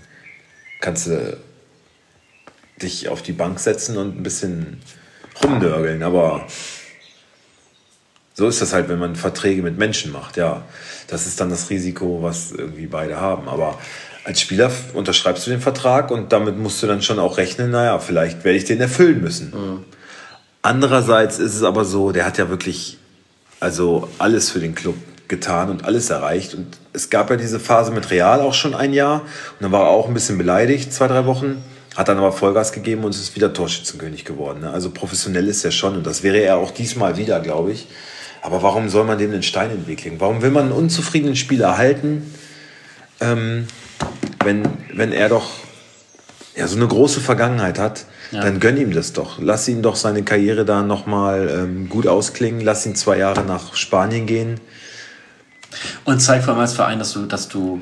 kannst 0.80 1.06
du 1.06 1.36
dich 2.82 3.08
auf 3.08 3.22
die 3.22 3.32
Bank 3.32 3.60
setzen 3.60 3.96
und 3.96 4.18
ein 4.18 4.22
bisschen 4.22 4.80
rumnörgeln, 5.44 6.02
aber 6.02 6.46
so 8.40 8.48
ist 8.48 8.62
das 8.62 8.72
halt, 8.72 8.88
wenn 8.88 8.98
man 8.98 9.16
Verträge 9.16 9.60
mit 9.60 9.76
Menschen 9.76 10.12
macht. 10.12 10.38
Ja, 10.38 10.62
das 11.08 11.26
ist 11.26 11.42
dann 11.42 11.50
das 11.50 11.68
Risiko, 11.68 12.22
was 12.22 12.52
irgendwie 12.52 12.86
beide 12.86 13.20
haben. 13.20 13.50
Aber 13.50 13.78
als 14.24 14.40
Spieler 14.40 14.72
unterschreibst 14.94 15.46
du 15.46 15.50
den 15.50 15.60
Vertrag 15.60 16.10
und 16.10 16.32
damit 16.32 16.56
musst 16.56 16.82
du 16.82 16.86
dann 16.86 17.02
schon 17.02 17.18
auch 17.18 17.36
rechnen, 17.36 17.70
naja, 17.70 17.98
vielleicht 17.98 18.42
werde 18.42 18.56
ich 18.56 18.64
den 18.64 18.80
erfüllen 18.80 19.20
müssen. 19.20 19.50
Mhm. 19.50 19.84
Andererseits 20.62 21.38
ist 21.38 21.54
es 21.54 21.62
aber 21.62 21.84
so, 21.84 22.12
der 22.12 22.24
hat 22.24 22.38
ja 22.38 22.48
wirklich 22.48 22.96
also 23.60 24.08
alles 24.16 24.50
für 24.50 24.58
den 24.58 24.74
Club 24.74 24.96
getan 25.28 25.68
und 25.68 25.84
alles 25.84 26.08
erreicht. 26.08 26.54
Und 26.54 26.78
es 26.94 27.10
gab 27.10 27.28
ja 27.28 27.36
diese 27.36 27.60
Phase 27.60 27.92
mit 27.92 28.10
Real 28.10 28.40
auch 28.40 28.54
schon 28.54 28.74
ein 28.74 28.94
Jahr. 28.94 29.20
Und 29.20 29.60
dann 29.60 29.72
war 29.72 29.82
er 29.82 29.90
auch 29.90 30.08
ein 30.08 30.14
bisschen 30.14 30.38
beleidigt, 30.38 30.94
zwei, 30.94 31.08
drei 31.08 31.26
Wochen. 31.26 31.62
Hat 31.94 32.08
dann 32.08 32.16
aber 32.16 32.32
Vollgas 32.32 32.72
gegeben 32.72 33.04
und 33.04 33.14
ist 33.14 33.36
wieder 33.36 33.52
Torschützenkönig 33.52 34.24
geworden. 34.24 34.60
Ne? 34.60 34.70
Also 34.70 34.88
professionell 34.88 35.46
ist 35.46 35.62
er 35.62 35.72
schon 35.72 35.94
und 35.94 36.06
das 36.06 36.22
wäre 36.22 36.38
er 36.38 36.56
auch 36.56 36.70
diesmal 36.70 37.18
wieder, 37.18 37.38
glaube 37.40 37.72
ich. 37.72 37.86
Aber 38.42 38.62
warum 38.62 38.88
soll 38.88 39.04
man 39.04 39.18
dem 39.18 39.32
den 39.32 39.42
Stein 39.42 39.70
entwickeln? 39.70 40.16
Warum 40.18 40.42
will 40.42 40.50
man 40.50 40.64
einen 40.64 40.72
unzufriedenen 40.72 41.36
Spieler 41.36 41.76
halten, 41.76 42.34
ähm, 43.20 43.66
wenn, 44.42 44.62
wenn 44.92 45.12
er 45.12 45.28
doch 45.28 45.50
ja, 46.56 46.66
so 46.66 46.76
eine 46.76 46.88
große 46.88 47.20
Vergangenheit 47.20 47.78
hat? 47.78 48.06
Ja. 48.30 48.42
Dann 48.42 48.60
gönn 48.60 48.76
ihm 48.76 48.92
das 48.92 49.12
doch. 49.12 49.38
Lass 49.40 49.68
ihn 49.68 49.82
doch 49.82 49.96
seine 49.96 50.22
Karriere 50.22 50.64
da 50.64 50.82
nochmal 50.82 51.50
ähm, 51.50 51.88
gut 51.88 52.06
ausklingen. 52.06 52.60
Lass 52.60 52.86
ihn 52.86 52.94
zwei 52.94 53.18
Jahre 53.18 53.42
nach 53.42 53.74
Spanien 53.74 54.26
gehen. 54.26 54.60
Und 56.04 56.20
zeig 56.20 56.44
vor 56.44 56.54
allem 56.54 56.60
als 56.60 56.74
Verein, 56.74 56.98
dass 56.98 57.12
du, 57.12 57.26
dass 57.26 57.48
du 57.48 57.80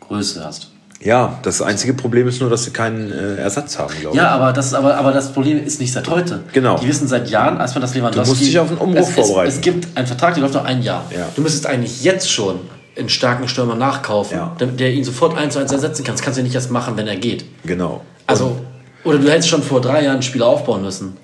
Größe 0.00 0.44
hast. 0.44 0.67
Ja, 1.00 1.38
das 1.42 1.62
einzige 1.62 1.94
Problem 1.94 2.26
ist 2.26 2.40
nur, 2.40 2.50
dass 2.50 2.64
sie 2.64 2.72
keinen 2.72 3.12
äh, 3.12 3.36
Ersatz 3.36 3.78
haben, 3.78 3.94
glaube 4.00 4.16
ich. 4.16 4.20
Ja, 4.20 4.30
aber 4.30 4.52
das, 4.52 4.74
aber, 4.74 4.96
aber 4.96 5.12
das 5.12 5.32
Problem 5.32 5.64
ist 5.64 5.80
nicht 5.80 5.92
seit 5.92 6.08
heute. 6.08 6.40
Genau. 6.52 6.78
Die 6.78 6.88
wissen 6.88 7.06
seit 7.06 7.30
Jahren, 7.30 7.58
als 7.58 7.74
man 7.74 7.82
das 7.82 7.94
Lewandowski... 7.94 8.24
Du 8.24 8.30
musst 8.30 8.42
dich 8.42 8.58
auf 8.58 8.68
einen 8.68 8.78
Umbruch 8.78 9.08
es, 9.08 9.14
vorbereiten. 9.14 9.48
Es, 9.48 9.54
es, 9.56 9.60
gibt 9.60 9.96
einen 9.96 10.06
Vertrag, 10.08 10.34
der 10.34 10.42
läuft 10.42 10.54
noch 10.54 10.64
ein 10.64 10.82
Jahr. 10.82 11.04
Ja. 11.10 11.28
Du 11.36 11.42
müsstest 11.42 11.66
eigentlich 11.66 12.02
jetzt 12.02 12.30
schon 12.30 12.58
einen 12.98 13.08
starken 13.08 13.46
Stürmer 13.46 13.76
nachkaufen, 13.76 14.36
ja. 14.36 14.56
der, 14.58 14.66
der, 14.68 14.90
ihn 14.92 15.04
sofort 15.04 15.38
eins 15.38 15.54
zu 15.54 15.60
eins 15.60 15.70
ersetzen 15.70 16.02
kann. 16.02 16.16
Das 16.16 16.22
kannst 16.22 16.36
du 16.36 16.40
ja 16.40 16.44
nicht 16.44 16.54
erst 16.56 16.72
machen, 16.72 16.96
wenn 16.96 17.06
er 17.06 17.16
geht. 17.16 17.44
Genau. 17.64 18.04
Also, 18.26 18.58
oder 19.04 19.18
du 19.18 19.30
hättest 19.30 19.48
schon 19.48 19.62
vor 19.62 19.80
drei 19.80 20.02
Jahren 20.02 20.14
einen 20.14 20.22
Spieler 20.22 20.46
aufbauen 20.46 20.82
müssen. 20.82 21.16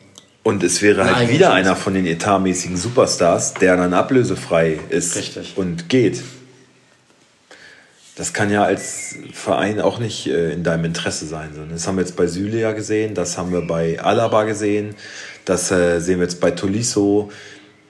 Und 0.44 0.62
es 0.62 0.82
wäre 0.82 1.16
halt 1.16 1.30
wieder 1.30 1.52
einer 1.52 1.74
von 1.74 1.94
den 1.94 2.06
etatmäßigen 2.06 2.76
Superstars, 2.76 3.54
der 3.54 3.76
dann 3.76 3.94
ablösefrei 3.94 4.78
ist 4.90 5.16
Richtig. 5.16 5.54
und 5.56 5.88
geht. 5.88 6.22
Das 8.16 8.32
kann 8.32 8.50
ja 8.50 8.62
als 8.62 9.16
Verein 9.32 9.80
auch 9.80 9.98
nicht 9.98 10.28
äh, 10.28 10.52
in 10.52 10.62
deinem 10.62 10.84
Interesse 10.84 11.26
sein. 11.26 11.50
Das 11.70 11.86
haben 11.86 11.96
wir 11.96 12.02
jetzt 12.02 12.16
bei 12.16 12.26
Süle 12.28 12.60
ja 12.60 12.72
gesehen, 12.72 13.14
das 13.14 13.36
haben 13.36 13.52
wir 13.52 13.66
bei 13.66 14.00
Alaba 14.00 14.44
gesehen, 14.44 14.94
das 15.44 15.70
äh, 15.72 15.98
sehen 16.00 16.20
wir 16.20 16.26
jetzt 16.26 16.40
bei 16.40 16.52
Tolisso. 16.52 17.32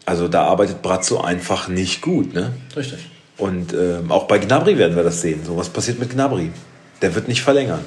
Also 0.07 0.29
da 0.29 0.45
arbeitet 0.45 0.83
Brazzo 0.83 1.21
einfach 1.21 1.69
nicht 1.69 2.01
gut. 2.01 2.35
Ne? 2.35 2.53
Richtig. 2.77 3.11
Und 3.37 3.73
ähm, 3.73 4.11
auch 4.11 4.25
bei 4.27 4.39
Gnabry 4.39 4.79
werden 4.79 4.97
wir 4.97 5.03
das 5.03 5.21
sehen. 5.21 5.41
So 5.45 5.57
was 5.57 5.69
passiert 5.69 5.99
mit 5.99 6.11
Gnabry. 6.11 6.51
Der 7.03 7.15
wird 7.15 7.29
nicht 7.29 7.43
verlängern. 7.43 7.85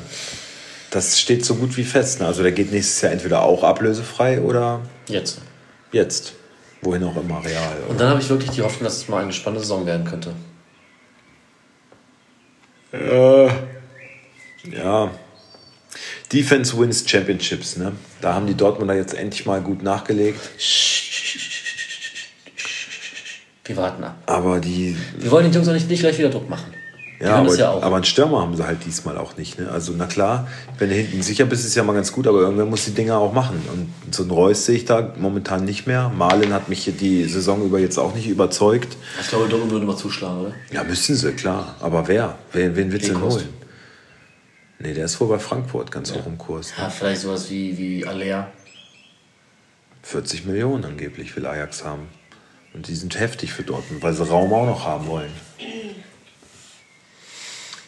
Das 0.91 1.19
steht 1.19 1.45
so 1.45 1.55
gut 1.55 1.75
wie 1.77 1.83
fest. 1.83 2.19
Ne? 2.19 2.27
Also 2.27 2.43
der 2.43 2.51
geht 2.51 2.71
nächstes 2.71 3.01
Jahr 3.01 3.11
entweder 3.11 3.43
auch 3.43 3.63
ablösefrei 3.63 4.41
oder 4.41 4.81
jetzt. 5.07 5.39
Jetzt. 5.91 6.33
Wohin 6.81 7.03
auch 7.03 7.15
immer, 7.15 7.43
real. 7.43 7.77
Oder? 7.79 7.89
Und 7.89 7.99
dann 7.99 8.09
habe 8.09 8.19
ich 8.19 8.29
wirklich 8.29 8.51
die 8.51 8.61
Hoffnung, 8.61 8.83
dass 8.83 8.97
es 8.97 9.07
mal 9.07 9.23
eine 9.23 9.33
spannende 9.33 9.61
Saison 9.61 9.85
werden 9.85 10.05
könnte. 10.05 10.33
Äh, 12.91 13.47
ja. 14.71 15.11
Defense 16.31 16.77
wins 16.77 17.09
Championships, 17.09 17.77
ne? 17.77 17.93
Da 18.21 18.33
haben 18.33 18.47
die 18.47 18.55
Dortmunder 18.55 18.95
jetzt 18.95 19.13
endlich 19.13 19.45
mal 19.45 19.61
gut 19.61 19.81
nachgelegt. 19.81 20.39
Wir 23.65 23.77
warten 23.77 24.03
ab. 24.03 24.17
Aber 24.25 24.59
die. 24.59 24.97
Wir 25.17 25.31
wollen 25.31 25.45
den 25.45 25.53
Jungs 25.53 25.67
auch 25.67 25.73
nicht, 25.73 25.89
nicht 25.89 25.99
gleich 25.99 26.17
wieder 26.17 26.29
Druck 26.29 26.49
machen. 26.49 26.73
Ja, 27.19 27.37
aber, 27.37 27.55
ja 27.55 27.71
aber 27.71 27.95
einen 27.95 28.05
Stürmer 28.05 28.41
haben 28.41 28.55
sie 28.55 28.65
halt 28.65 28.85
diesmal 28.85 29.17
auch 29.17 29.37
nicht. 29.37 29.57
Ne? 29.59 29.69
Also, 29.71 29.93
na 29.97 30.05
klar, 30.05 30.47
wenn 30.77 30.89
du 30.89 30.95
hinten 30.95 31.23
sicher 31.23 31.45
bist, 31.45 31.65
ist 31.65 31.75
ja 31.75 31.83
mal 31.83 31.93
ganz 31.93 32.11
gut, 32.11 32.27
aber 32.27 32.41
irgendwer 32.41 32.65
muss 32.65 32.85
die 32.85 32.91
Dinger 32.91 33.17
auch 33.17 33.33
machen. 33.33 33.59
Und 33.73 34.13
so 34.13 34.23
ein 34.23 34.29
Reus 34.29 34.65
sehe 34.65 34.75
ich 34.75 34.85
da 34.85 35.13
momentan 35.17 35.65
nicht 35.65 35.87
mehr. 35.87 36.09
Marlin 36.15 36.53
hat 36.53 36.69
mich 36.69 36.91
die 36.99 37.25
Saison 37.25 37.65
über 37.65 37.79
jetzt 37.79 37.97
auch 37.97 38.13
nicht 38.13 38.27
überzeugt. 38.27 38.95
Ich 39.19 39.29
glaube, 39.29 39.49
Dortmund 39.49 39.71
würde 39.71 39.85
mal 39.85 39.97
zuschlagen, 39.97 40.41
oder? 40.41 40.53
Ja, 40.71 40.83
müssen 40.83 41.15
sie, 41.15 41.31
klar. 41.31 41.75
Aber 41.79 42.07
wer? 42.07 42.37
Wen, 42.53 42.75
wen 42.75 42.91
willst 42.91 43.07
du 43.07 43.13
denn 43.13 43.21
holen? 43.21 43.49
Nee, 44.79 44.93
der 44.93 45.05
ist 45.05 45.19
wohl 45.19 45.27
bei 45.27 45.39
Frankfurt 45.39 45.91
ganz 45.91 46.11
ja. 46.11 46.17
hoch 46.17 46.27
im 46.27 46.37
Kurs. 46.37 46.69
Ne? 46.77 46.83
Ja, 46.83 46.89
vielleicht 46.91 47.21
sowas 47.21 47.49
wie, 47.49 47.77
wie 47.79 48.05
Alea. 48.05 48.47
40 50.03 50.45
Millionen 50.45 50.85
angeblich 50.85 51.35
will 51.35 51.47
Ajax 51.47 51.83
haben. 51.83 52.07
Und 52.73 52.87
die 52.87 52.95
sind 52.95 53.19
heftig 53.19 53.53
für 53.53 53.63
Dortmund, 53.63 54.03
weil 54.03 54.13
sie 54.13 54.23
Raum 54.23 54.53
auch 54.53 54.67
noch 54.67 54.85
haben 54.85 55.07
wollen. 55.07 55.31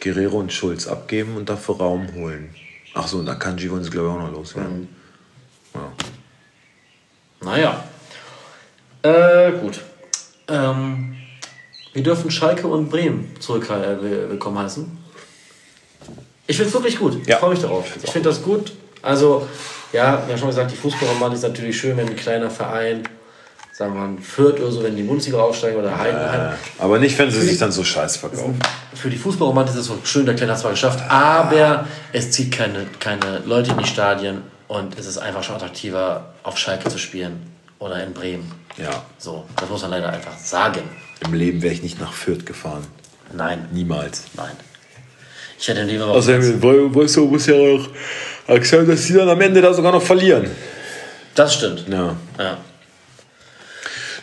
Guerrero 0.01 0.37
und 0.37 0.53
Schulz 0.53 0.87
abgeben 0.87 1.35
und 1.35 1.49
dafür 1.49 1.77
Raum 1.77 2.13
holen. 2.15 2.53
Ach 2.93 3.07
so, 3.07 3.19
und 3.19 3.29
Akanji 3.29 3.69
wollen 3.69 3.83
sie, 3.83 3.89
glaube 3.89 4.07
ich, 4.07 4.13
auch 4.13 4.19
noch 4.19 4.31
loswerden. 4.31 4.81
Mhm. 4.81 4.87
Ja. 5.75 5.91
Naja. 7.41 7.83
Äh, 9.01 9.51
gut. 9.59 9.81
Ähm, 10.47 11.15
wir 11.93 12.03
dürfen 12.03 12.31
Schalke 12.31 12.67
und 12.67 12.89
Bremen 12.89 13.35
zurück 13.39 13.69
äh, 13.69 14.29
willkommen 14.29 14.59
heißen. 14.59 14.97
Ich 16.47 16.57
finde 16.57 16.69
es 16.69 16.73
wirklich 16.73 16.97
gut. 16.97 17.25
Ja. 17.27 17.35
Ich 17.35 17.39
freue 17.39 17.51
mich 17.51 17.61
darauf. 17.61 17.85
Ich 18.03 18.09
finde 18.09 18.29
das 18.29 18.41
gut. 18.41 18.73
Also, 19.01 19.47
ja, 19.93 20.23
wir 20.25 20.33
haben 20.33 20.39
schon 20.39 20.49
gesagt, 20.49 20.71
die 20.71 20.75
Fußballromantik 20.75 21.37
ist 21.37 21.43
natürlich 21.43 21.79
schön, 21.79 21.95
wenn 21.95 22.09
ein 22.09 22.15
kleiner 22.15 22.49
Verein 22.49 23.03
sagen 23.79 23.93
wir 23.93 24.01
mal, 24.01 24.21
Fürth 24.21 24.59
oder 24.59 24.71
so, 24.71 24.83
wenn 24.83 24.97
die 24.97 25.03
Bundesliga 25.03 25.39
aufsteigen 25.39 25.79
oder 25.79 25.97
Heidenheim. 25.97 26.51
Aber 26.79 26.99
nicht, 26.99 27.17
wenn 27.17 27.31
sie 27.31 27.39
sich 27.39 27.57
dann 27.57 27.71
so 27.71 27.85
scheiß 27.85 28.17
verkaufen. 28.17 28.59
Für 28.93 29.09
die 29.09 29.15
Fußballromantik 29.15 29.73
ist 29.73 29.79
es 29.79 29.87
so 29.87 29.97
schön, 30.03 30.25
der 30.25 30.35
Kleine 30.35 30.51
hat 30.51 30.57
es 30.57 30.63
zwar 30.63 30.71
geschafft, 30.71 30.99
aber 31.09 31.87
es 32.11 32.29
zieht 32.31 32.51
keine, 32.51 32.87
keine 32.99 33.39
Leute 33.45 33.71
in 33.71 33.77
die 33.77 33.87
Stadien 33.87 34.41
und 34.67 34.99
es 34.99 35.05
ist 35.05 35.17
einfach 35.17 35.43
schon 35.43 35.55
attraktiver, 35.55 36.33
auf 36.43 36.57
Schalke 36.57 36.89
zu 36.89 36.97
spielen 36.97 37.41
oder 37.79 38.03
in 38.03 38.11
Bremen. 38.11 38.51
Ja. 38.75 39.05
So, 39.17 39.45
das 39.55 39.69
muss 39.69 39.81
man 39.83 39.91
leider 39.91 40.09
einfach 40.09 40.37
sagen. 40.37 40.81
Im 41.23 41.33
Leben 41.33 41.61
wäre 41.61 41.73
ich 41.73 41.81
nicht 41.81 42.01
nach 42.01 42.11
Fürth 42.11 42.45
gefahren. 42.45 42.85
Nein. 43.31 43.69
Niemals. 43.71 44.25
Nein. 44.35 44.57
Ich 45.57 45.69
hätte 45.69 45.83
lieber 45.83 46.07
Außerdem, 46.07 46.59
du, 46.59 46.89
muss 46.89 47.45
ja 47.45 47.55
auch 47.55 47.87
Axel, 48.45 48.85
dass 48.85 49.05
die 49.05 49.13
dann 49.13 49.29
am 49.29 49.39
Ende 49.39 49.61
da 49.61 49.73
sogar 49.73 49.93
noch 49.93 50.03
verlieren. 50.03 50.51
Das 51.33 51.53
stimmt. 51.53 51.85
Ja. 51.87 52.17
Ja. 52.37 52.57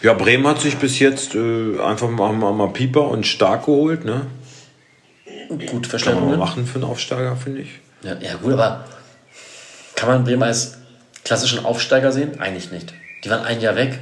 Ja, 0.06 0.14
Bremen 0.14 0.46
hat 0.46 0.60
sich 0.60 0.76
bis 0.76 1.00
jetzt 1.00 1.34
äh, 1.34 1.80
einfach 1.80 2.08
mal, 2.08 2.32
mal, 2.32 2.52
mal 2.52 2.68
Pieper 2.68 3.08
und 3.08 3.26
Stark 3.26 3.64
geholt, 3.64 4.04
ne? 4.04 4.28
Gut 5.48 5.58
Kann 5.58 5.72
man 5.72 5.84
verstanden. 5.84 6.38
machen 6.38 6.64
für 6.64 6.76
einen 6.76 6.84
Aufsteiger, 6.84 7.34
finde 7.34 7.62
ich. 7.62 7.70
Ja, 8.04 8.16
ja, 8.20 8.36
gut, 8.36 8.52
aber 8.52 8.84
kann 9.96 10.08
man 10.08 10.22
Bremen 10.22 10.44
als 10.44 10.78
klassischen 11.24 11.64
Aufsteiger 11.64 12.12
sehen? 12.12 12.38
Eigentlich 12.38 12.70
nicht. 12.70 12.94
Die 13.24 13.30
waren 13.30 13.44
ein 13.44 13.60
Jahr 13.60 13.74
weg. 13.74 13.98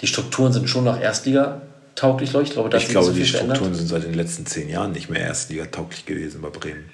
Die 0.00 0.06
Strukturen 0.06 0.54
sind 0.54 0.70
schon 0.70 0.84
noch 0.84 0.98
Erstliga 0.98 1.60
tauglich, 1.96 2.30
glaube 2.30 2.46
ich. 2.46 2.52
Glaube, 2.52 2.70
da 2.70 2.78
Ich 2.78 2.88
glaube, 2.88 3.08
so 3.08 3.12
die 3.12 3.20
viel 3.20 3.32
verändert. 3.32 3.58
Strukturen 3.58 3.78
sind 3.78 3.88
seit 3.88 4.04
den 4.04 4.14
letzten 4.14 4.46
zehn 4.46 4.70
Jahren 4.70 4.92
nicht 4.92 5.10
mehr 5.10 5.20
Erstliga 5.20 5.66
tauglich 5.66 6.06
gewesen 6.06 6.40
bei 6.40 6.48
Bremen. 6.48 6.88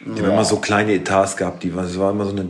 Die 0.00 0.18
haben 0.22 0.30
immer 0.30 0.46
so 0.46 0.56
kleine 0.56 0.94
Etats 0.94 1.36
gehabt, 1.36 1.62
die 1.62 1.74
war, 1.76 1.84
es 1.84 1.98
war 1.98 2.12
immer 2.12 2.24
so 2.24 2.30
eine, 2.30 2.48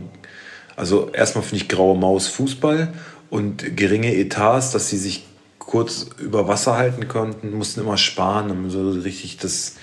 also 0.77 1.09
erstmal 1.11 1.43
finde 1.43 1.63
ich 1.63 1.67
graue 1.67 1.97
Maus 1.97 2.29
Fußball 2.29 2.93
und 3.29 3.75
geringe 3.75 4.15
Etats, 4.15 4.71
dass 4.71 4.87
sie 4.87 4.97
sich 4.97 5.25
kurz 5.65 6.07
über 6.19 6.47
Wasser 6.47 6.77
halten 6.77 7.07
konnten, 7.07 7.51
mussten 7.51 7.81
immer 7.81 7.97
sparen, 7.97 8.49
haben 8.49 8.69
so 8.69 8.91
richtig 8.91 9.37
das, 9.37 9.73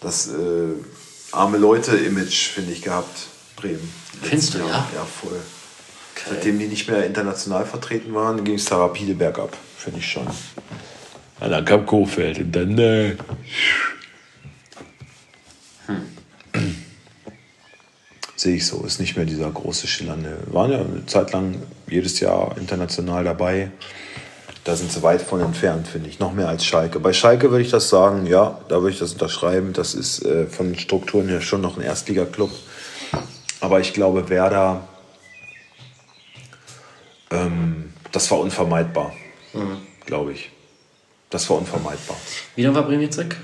das 0.00 0.28
äh, 0.28 0.74
arme 1.32 1.58
Leute-Image, 1.58 2.48
finde 2.48 2.72
ich, 2.72 2.82
gehabt, 2.82 3.26
Bremen. 3.56 3.92
Findest 4.22 4.54
du, 4.54 4.58
ja? 4.58 4.88
Ja, 4.94 5.04
voll. 5.04 5.40
Seitdem 6.28 6.58
die 6.58 6.66
nicht 6.66 6.88
mehr 6.88 7.06
international 7.06 7.64
vertreten 7.66 8.14
waren, 8.14 8.42
ging 8.42 8.54
es 8.54 8.64
da 8.64 8.78
rapide 8.78 9.14
bergab, 9.14 9.56
finde 9.76 10.00
ich 10.00 10.10
schon. 10.10 10.26
Ja, 11.40 11.48
dann 11.48 11.64
kam 11.64 11.86
Kofeld 11.86 12.38
und 12.38 12.52
dann. 12.52 12.78
Äh, 12.78 13.16
Sehe 18.36 18.56
ich 18.56 18.66
so, 18.66 18.84
ist 18.84 19.00
nicht 19.00 19.16
mehr 19.16 19.24
dieser 19.24 19.50
große 19.50 19.86
schillernde. 19.86 20.38
Waren 20.46 20.70
ja 20.70 20.80
eine 20.80 21.06
Zeit 21.06 21.32
lang 21.32 21.56
jedes 21.88 22.20
Jahr 22.20 22.56
international 22.58 23.24
dabei. 23.24 23.70
Da 24.66 24.74
sind 24.74 24.90
sie 24.90 25.00
weit 25.04 25.22
von 25.22 25.40
entfernt, 25.40 25.86
finde 25.86 26.08
ich. 26.10 26.18
Noch 26.18 26.32
mehr 26.32 26.48
als 26.48 26.64
Schalke. 26.64 26.98
Bei 26.98 27.12
Schalke 27.12 27.52
würde 27.52 27.62
ich 27.62 27.70
das 27.70 27.88
sagen, 27.88 28.26
ja, 28.26 28.58
da 28.66 28.82
würde 28.82 28.90
ich 28.90 28.98
das 28.98 29.12
unterschreiben. 29.12 29.72
Das 29.72 29.94
ist 29.94 30.24
äh, 30.24 30.48
von 30.48 30.72
den 30.72 30.78
Strukturen 30.78 31.28
her 31.28 31.40
schon 31.40 31.60
noch 31.60 31.76
ein 31.76 31.84
Erstligaklub. 31.84 32.50
Aber 33.60 33.78
ich 33.78 33.92
glaube, 33.92 34.28
Werder, 34.28 34.88
ähm, 37.30 37.92
das 38.10 38.28
war 38.32 38.40
unvermeidbar, 38.40 39.12
glaube 40.04 40.32
ich. 40.32 40.50
Das 41.30 41.48
war 41.48 41.58
unvermeidbar. 41.58 42.16
Wie 42.56 42.64
lange 42.64 42.74
war 42.74 42.82
Bremen 42.82 43.02
jetzt 43.02 43.18
weg? 43.18 43.36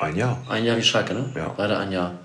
Ein 0.00 0.16
Jahr. 0.16 0.44
Ein 0.50 0.66
Jahr 0.66 0.76
wie 0.76 0.82
Schalke, 0.82 1.14
ne? 1.14 1.32
Ja. 1.34 1.54
Leider 1.56 1.78
ein 1.78 1.92
Jahr. 1.92 2.18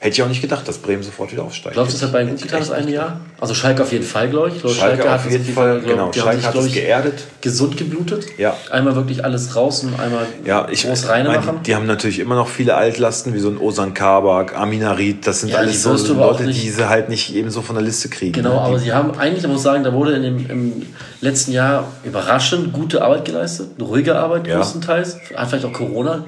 Hätte 0.00 0.14
ich 0.14 0.22
auch 0.22 0.28
nicht 0.28 0.40
gedacht, 0.40 0.68
dass 0.68 0.78
Bremen 0.78 1.02
sofort 1.02 1.32
wieder 1.32 1.42
aufsteigt. 1.42 1.74
Glaubst 1.74 1.92
du, 1.92 1.96
es 1.96 2.02
hat 2.04 2.12
Bayern 2.12 2.28
gut 2.28 2.40
getan, 2.40 2.60
das 2.60 2.70
eine 2.70 2.88
Jahr? 2.92 3.20
Also 3.40 3.52
Schalke 3.52 3.82
auf 3.82 3.90
jeden 3.90 4.04
Fall, 4.04 4.28
glaube 4.30 4.48
ich. 4.48 4.54
Ich 4.54 4.60
glaube, 4.60 4.76
Schalke 4.76 5.12
auf 5.12 5.28
jeden 5.28 5.44
Fall, 5.44 5.80
glaub, 5.80 5.90
genau. 5.92 6.12
Schalke 6.12 6.36
sich, 6.36 6.46
hat 6.46 6.52
glaub 6.52 6.64
es 6.66 6.72
geerdet. 6.72 7.24
gesund 7.40 7.76
geblutet. 7.76 8.26
Ja. 8.38 8.56
Einmal 8.70 8.94
wirklich 8.94 9.24
alles 9.24 9.56
raus 9.56 9.82
und 9.82 9.98
einmal 9.98 10.26
Ja, 10.44 10.68
ich 10.70 10.84
groß 10.86 11.06
meine, 11.08 11.30
machen. 11.30 11.56
die, 11.58 11.64
die 11.64 11.74
haben 11.74 11.86
natürlich 11.86 12.20
immer 12.20 12.36
noch 12.36 12.46
viele 12.48 12.76
Altlasten, 12.76 13.34
wie 13.34 13.40
so 13.40 13.48
ein 13.48 13.58
Osan 13.58 13.92
Kabak, 13.92 14.56
Aminarit, 14.56 15.26
das 15.26 15.40
sind 15.40 15.48
Ja, 15.48 15.58
alles 15.58 15.82
so 15.82 15.90
Leute, 16.14 16.44
nicht- 16.44 16.62
die 16.62 16.70
sie 16.70 16.88
halt 16.88 17.08
nicht 17.08 17.34
eben 17.34 17.50
so 17.50 17.60
von 17.60 17.74
der 17.74 17.84
Liste 17.84 18.08
kriegen. 18.08 18.34
Genau, 18.34 18.54
ne? 18.54 18.60
aber 18.60 18.78
sie 18.78 18.92
haben 18.92 19.18
eigentlich, 19.18 19.42
ich 19.42 19.50
muss 19.50 19.64
sagen, 19.64 19.82
da 19.82 19.92
wurde 19.92 20.12
in 20.12 20.22
dem, 20.22 20.48
im 20.48 20.86
letzten 21.20 21.50
Jahr 21.50 21.88
überraschend 22.04 22.72
gute 22.72 23.02
Arbeit 23.02 23.24
geleistet, 23.24 23.70
eine 23.76 23.88
ruhige 23.88 24.14
Arbeit 24.16 24.46
Ja. 24.46 24.58
größtenteils. 24.58 25.16
Hat 25.34 25.48
vielleicht 25.48 25.64
auch 25.64 25.72
Corona 25.72 26.24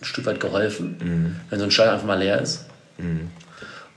ein 0.00 0.04
Stück 0.04 0.26
weit 0.26 0.40
geholfen, 0.40 0.96
Mhm. 1.02 1.36
wenn 1.48 1.58
so 1.58 1.64
ein 1.64 1.70
Stall 1.70 1.88
einfach 1.88 2.06
mal 2.06 2.18
leer 2.18 2.40
ist. 2.42 2.66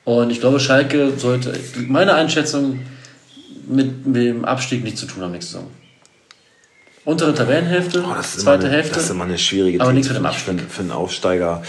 Und 0.04 0.30
ich 0.32 0.40
glaube, 0.40 0.60
Schalke 0.60 1.14
sollte, 1.18 1.54
meine 1.88 2.14
Einschätzung, 2.14 2.80
mit, 3.68 4.06
mit 4.06 4.16
dem 4.24 4.46
Abstieg 4.46 4.84
nichts 4.84 5.00
zu 5.00 5.06
tun 5.06 5.24
haben 5.24 5.32
nächste 5.32 5.54
Saison. 5.54 5.70
Untere 7.06 7.34
Tabellenhälfte, 7.34 8.04
Oh, 8.08 8.22
zweite 8.22 8.66
eine, 8.68 8.76
Hälfte. 8.76 8.96
Das 8.96 9.06
ist 9.06 9.10
immer 9.12 9.24
eine 9.24 9.38
schwierige 9.38 9.82
aber 9.82 9.94
nichts 9.94 10.10
mit 10.10 10.18
dem 10.18 10.26
für, 10.26 10.54
für, 10.54 10.58
für 10.70 10.82
einen 10.82 10.92
Aufsteiger. 10.92 11.64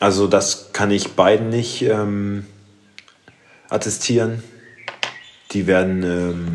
Also 0.00 0.26
das 0.28 0.70
kann 0.72 0.90
ich 0.90 1.08
beiden 1.12 1.48
nicht 1.48 1.82
ähm, 1.82 2.46
attestieren. 3.68 4.42
Die 5.52 5.66
werden, 5.66 6.02
ähm, 6.02 6.46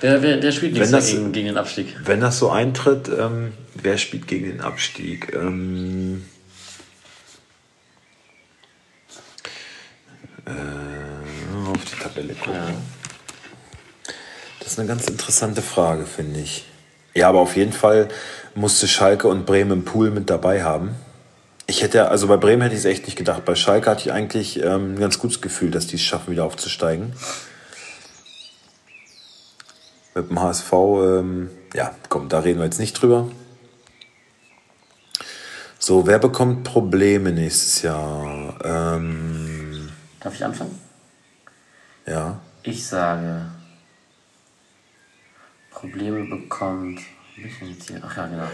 Wer, 0.00 0.20
wer, 0.22 0.36
der 0.38 0.52
spielt 0.52 0.72
nichts 0.74 0.90
das- 0.90 1.10
gegen, 1.10 1.32
gegen 1.32 1.46
den 1.46 1.56
Abstieg. 1.58 1.94
wenn 2.04 2.20
das 2.20 2.38
so 2.38 2.50
eintritt, 2.50 3.08
ähm, 3.16 3.52
wer 3.80 3.96
spielt 3.98 4.26
gegen 4.26 4.46
den 4.46 4.60
Abstieg? 4.60 5.32
Ähm, 5.34 6.24
äh, 10.52 11.70
auf 11.70 11.84
die 11.84 12.02
Tabelle 12.02 12.34
gucken. 12.34 12.76
Das 14.58 14.72
ist 14.72 14.78
eine 14.78 14.88
ganz 14.88 15.08
interessante 15.08 15.62
Frage, 15.62 16.06
finde 16.06 16.40
ich. 16.40 16.64
Ja, 17.14 17.28
aber 17.28 17.40
auf 17.40 17.56
jeden 17.56 17.72
Fall 17.72 18.08
musste 18.54 18.88
Schalke 18.88 19.28
und 19.28 19.44
Bremen 19.44 19.72
im 19.72 19.84
Pool 19.84 20.10
mit 20.10 20.30
dabei 20.30 20.62
haben. 20.62 20.94
Ich 21.66 21.82
hätte, 21.82 22.08
also 22.08 22.26
bei 22.26 22.36
Bremen 22.36 22.62
hätte 22.62 22.74
ich 22.74 22.80
es 22.80 22.84
echt 22.84 23.06
nicht 23.06 23.16
gedacht. 23.16 23.44
Bei 23.44 23.54
Schalke 23.54 23.90
hatte 23.90 24.02
ich 24.02 24.12
eigentlich 24.12 24.62
ähm, 24.62 24.94
ein 24.94 24.98
ganz 24.98 25.18
gutes 25.18 25.40
Gefühl, 25.40 25.70
dass 25.70 25.86
die 25.86 25.96
es 25.96 26.02
schaffen, 26.02 26.30
wieder 26.30 26.44
aufzusteigen. 26.44 27.12
Mit 30.14 30.28
dem 30.28 30.40
HSV, 30.40 30.72
ähm, 30.72 31.50
ja, 31.74 31.94
komm, 32.08 32.28
da 32.28 32.40
reden 32.40 32.58
wir 32.58 32.64
jetzt 32.64 32.78
nicht 32.78 32.94
drüber. 32.94 33.28
So, 35.78 36.06
wer 36.06 36.18
bekommt 36.18 36.64
Probleme 36.64 37.32
nächstes 37.32 37.82
Jahr? 37.82 38.54
Ähm, 38.64 39.51
Darf 40.22 40.34
ich 40.34 40.44
anfangen? 40.44 40.78
ja, 42.06 42.38
Ich 42.62 42.86
sage, 42.86 43.46
Probleme 45.70 46.24
bekommt. 46.24 47.00
Ach 48.02 48.16
ja, 48.16 48.26
genau. 48.26 48.48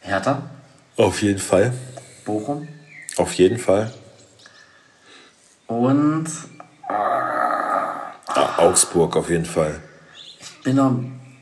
Hertha, 0.00 0.42
auf 0.96 1.22
jeden 1.22 1.38
Fall. 1.38 1.72
Bochum 2.24 2.66
Auf 3.16 3.32
jeden 3.34 3.58
Fall. 3.58 3.92
und 5.66 6.26
Ah, 6.88 8.58
Augsburg 8.58 9.16
auf 9.16 9.28
jeden 9.30 9.44
Fall. 9.44 9.80
ich 10.40 10.62
bin 10.62 10.76
noch 10.76 10.98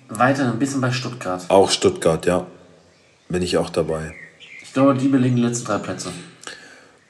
weiter 0.08 0.44
ein 0.50 0.58
bisschen 0.58 0.80
bei 0.80 0.90
Stuttgart. 0.92 1.44
Auch 1.50 1.70
Stuttgart, 1.70 2.24
ja. 2.26 2.46
Bin 3.28 3.42
ich 3.42 3.56
auch 3.56 3.70
dabei. 3.70 4.14
Ich 4.62 4.72
glaube, 4.72 4.94
die 4.94 5.08
belegen 5.08 5.37
die 5.37 5.42
letzten 5.42 5.66
drei 5.66 5.78
Plätze. 5.78 6.12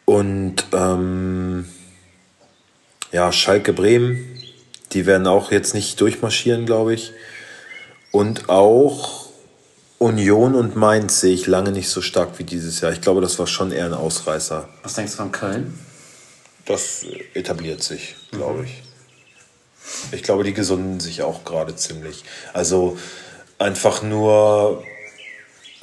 Und 0.05 0.64
ähm, 0.72 1.66
ja, 3.14 3.31
Schalke 3.31 3.72
Bremen, 3.72 4.42
die 4.90 5.07
werden 5.07 5.29
auch 5.29 5.53
jetzt 5.53 5.72
nicht 5.72 6.00
durchmarschieren, 6.00 6.66
glaube 6.66 6.94
ich. 6.94 7.12
Und 8.11 8.48
auch 8.48 9.29
Union 9.98 10.57
und 10.57 10.74
Mainz 10.74 11.20
sehe 11.20 11.33
ich 11.33 11.46
lange 11.46 11.70
nicht 11.70 11.88
so 11.88 12.03
stark 12.03 12.40
wie 12.40 12.44
dieses 12.44 12.81
Jahr. 12.81 12.92
Ich 12.92 13.00
glaube, 13.00 13.20
das 13.20 13.38
war 13.38 13.46
schon 13.46 13.70
eher 13.70 13.87
ein 13.87 13.94
Ausreißer. 13.94 14.68
Was 14.83 14.94
denkst 14.94 15.12
du 15.12 15.18
von 15.18 15.31
Köln? 15.31 15.79
Das 16.66 17.07
etabliert 17.35 17.85
sich, 17.85 18.16
glaube 18.33 18.64
ich. 18.64 18.83
Ich 20.11 20.24
glaube, 20.24 20.42
die 20.42 20.53
gesunden 20.53 20.98
sich 20.98 21.22
auch 21.22 21.44
gerade 21.44 21.77
ziemlich. 21.77 22.24
Also 22.53 22.98
einfach 23.59 24.03
nur, 24.03 24.83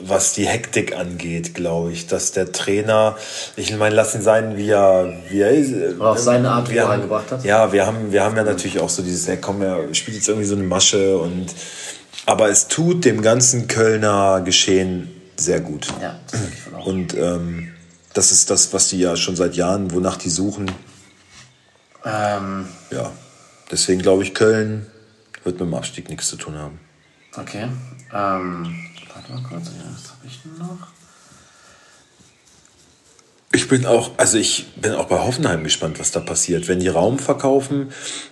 was 0.04 0.34
die 0.34 0.48
Hektik 0.48 0.96
angeht, 0.96 1.54
glaube 1.54 1.92
ich, 1.92 2.08
dass 2.08 2.32
der 2.32 2.52
Trainer, 2.52 3.18
ich 3.56 3.76
meine, 3.76 3.96
lass 3.96 4.16
ihn 4.16 4.22
sein, 4.22 4.58
wie 4.58 4.70
er, 4.70 5.14
wie 5.30 5.42
er 5.42 5.52
ist. 5.52 5.74
Oder 5.98 6.12
auf 6.12 6.20
seine 6.20 6.50
Art, 6.52 6.70
wie 6.70 6.78
er 6.78 6.90
reingebracht 6.90 7.32
hat? 7.32 7.44
Ja, 7.44 7.72
wir 7.72 7.86
haben, 7.86 8.12
wir 8.12 8.24
haben 8.24 8.36
ja 8.36 8.44
natürlich 8.44 8.80
auch 8.80 8.90
so 8.90 9.02
dieses, 9.02 9.28
ja, 9.28 9.36
komm, 9.36 9.62
er 9.62 9.94
spielt 9.94 10.18
jetzt 10.18 10.28
irgendwie 10.28 10.48
so 10.48 10.56
eine 10.56 10.64
Masche 10.64 11.18
und 11.18 11.48
aber 12.26 12.50
es 12.50 12.68
tut 12.68 13.04
dem 13.06 13.22
ganzen 13.22 13.68
Kölner 13.68 14.42
Geschehen 14.42 15.10
sehr 15.38 15.60
gut. 15.60 15.88
Ja, 16.02 16.20
das 16.30 16.40
ich 16.54 16.60
von 16.62 16.76
auch. 16.76 16.86
Und 16.86 17.14
ähm, 17.16 17.72
das 18.14 18.32
ist 18.32 18.50
das, 18.50 18.74
was 18.74 18.90
die 18.90 19.00
ja 19.00 19.16
schon 19.16 19.36
seit 19.36 19.56
Jahren, 19.56 19.92
wonach 19.92 20.18
die 20.18 20.30
suchen. 20.30 20.70
Ähm, 22.06 22.68
Ja, 22.92 23.12
deswegen 23.72 24.02
glaube 24.02 24.24
ich, 24.24 24.34
Köln 24.34 24.86
wird 25.44 25.60
mit 25.60 25.68
dem 25.68 25.74
Abstieg 25.74 26.10
nichts 26.10 26.28
zu 26.28 26.36
tun 26.36 26.58
haben. 26.58 26.80
okay. 27.38 27.68
Ähm, 28.14 28.76
mal 29.32 29.44
kurz. 29.44 29.68
Ja, 29.68 29.86
was 29.94 30.12
habe 30.12 30.28
ich 30.28 30.40
denn 30.44 30.58
noch? 30.58 30.88
Ich 33.54 33.68
bin 33.68 33.86
auch, 33.86 34.12
also 34.16 34.38
ich 34.38 34.68
bin 34.78 34.94
auch 34.94 35.08
bei 35.08 35.20
Hoffenheim 35.20 35.66
gespannt, 35.66 36.00
was 36.00 36.12
da 36.12 36.22
passiert. 36.22 36.70
Wenn 36.70 36.80
die 36.80 36.88
Raum 36.88 37.20
verkaufen, 37.20 37.92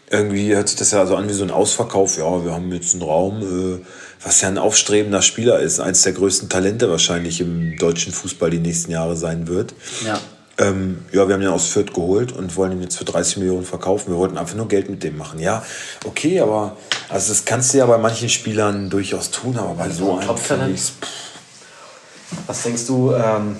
irgendwie 0.09 0.55
hört 0.55 0.69
sich 0.69 0.77
das 0.77 0.91
ja 0.91 1.05
so 1.05 1.17
an 1.17 1.27
wie 1.27 1.33
so 1.33 1.43
ein 1.43 1.51
Ausverkauf. 1.51 2.17
Ja, 2.17 2.45
wir 2.45 2.53
haben 2.53 2.71
jetzt 2.71 2.93
einen 2.93 3.03
Raum, 3.03 3.41
äh, 3.41 3.85
was 4.23 4.39
ja 4.39 4.47
ein 4.47 4.57
aufstrebender 4.57 5.21
Spieler 5.21 5.59
ist. 5.59 5.81
Eins 5.81 6.03
der 6.03 6.13
größten 6.13 6.47
Talente 6.47 6.89
wahrscheinlich 6.89 7.41
im 7.41 7.77
deutschen 7.77 8.13
Fußball 8.13 8.49
die 8.49 8.59
nächsten 8.59 8.91
Jahre 8.91 9.17
sein 9.17 9.47
wird. 9.47 9.73
Ja. 10.05 10.21
Ähm, 10.59 11.05
ja, 11.11 11.27
wir 11.27 11.33
haben 11.33 11.41
den 11.41 11.49
aus 11.49 11.67
Fürth 11.67 11.93
geholt 11.93 12.33
und 12.33 12.55
wollen 12.57 12.73
ihn 12.73 12.81
jetzt 12.81 12.97
für 12.97 13.05
30 13.05 13.37
Millionen 13.37 13.65
verkaufen. 13.65 14.11
Wir 14.11 14.17
wollten 14.17 14.37
einfach 14.37 14.55
nur 14.55 14.67
Geld 14.67 14.89
mit 14.89 15.03
dem 15.03 15.17
machen. 15.17 15.39
Ja, 15.39 15.63
okay, 16.05 16.41
aber 16.41 16.75
also 17.07 17.29
das 17.29 17.45
kannst 17.45 17.73
du 17.73 17.77
ja 17.77 17.85
bei 17.85 17.97
manchen 17.97 18.27
Spielern 18.27 18.89
durchaus 18.89 19.31
tun, 19.31 19.57
aber 19.57 19.73
bei 19.73 19.89
so 19.89 20.17
einem 20.17 20.27
Top-Talent? 20.27 20.91
Was 22.45 22.63
denkst 22.63 22.85
du, 22.87 23.13
ähm, 23.13 23.55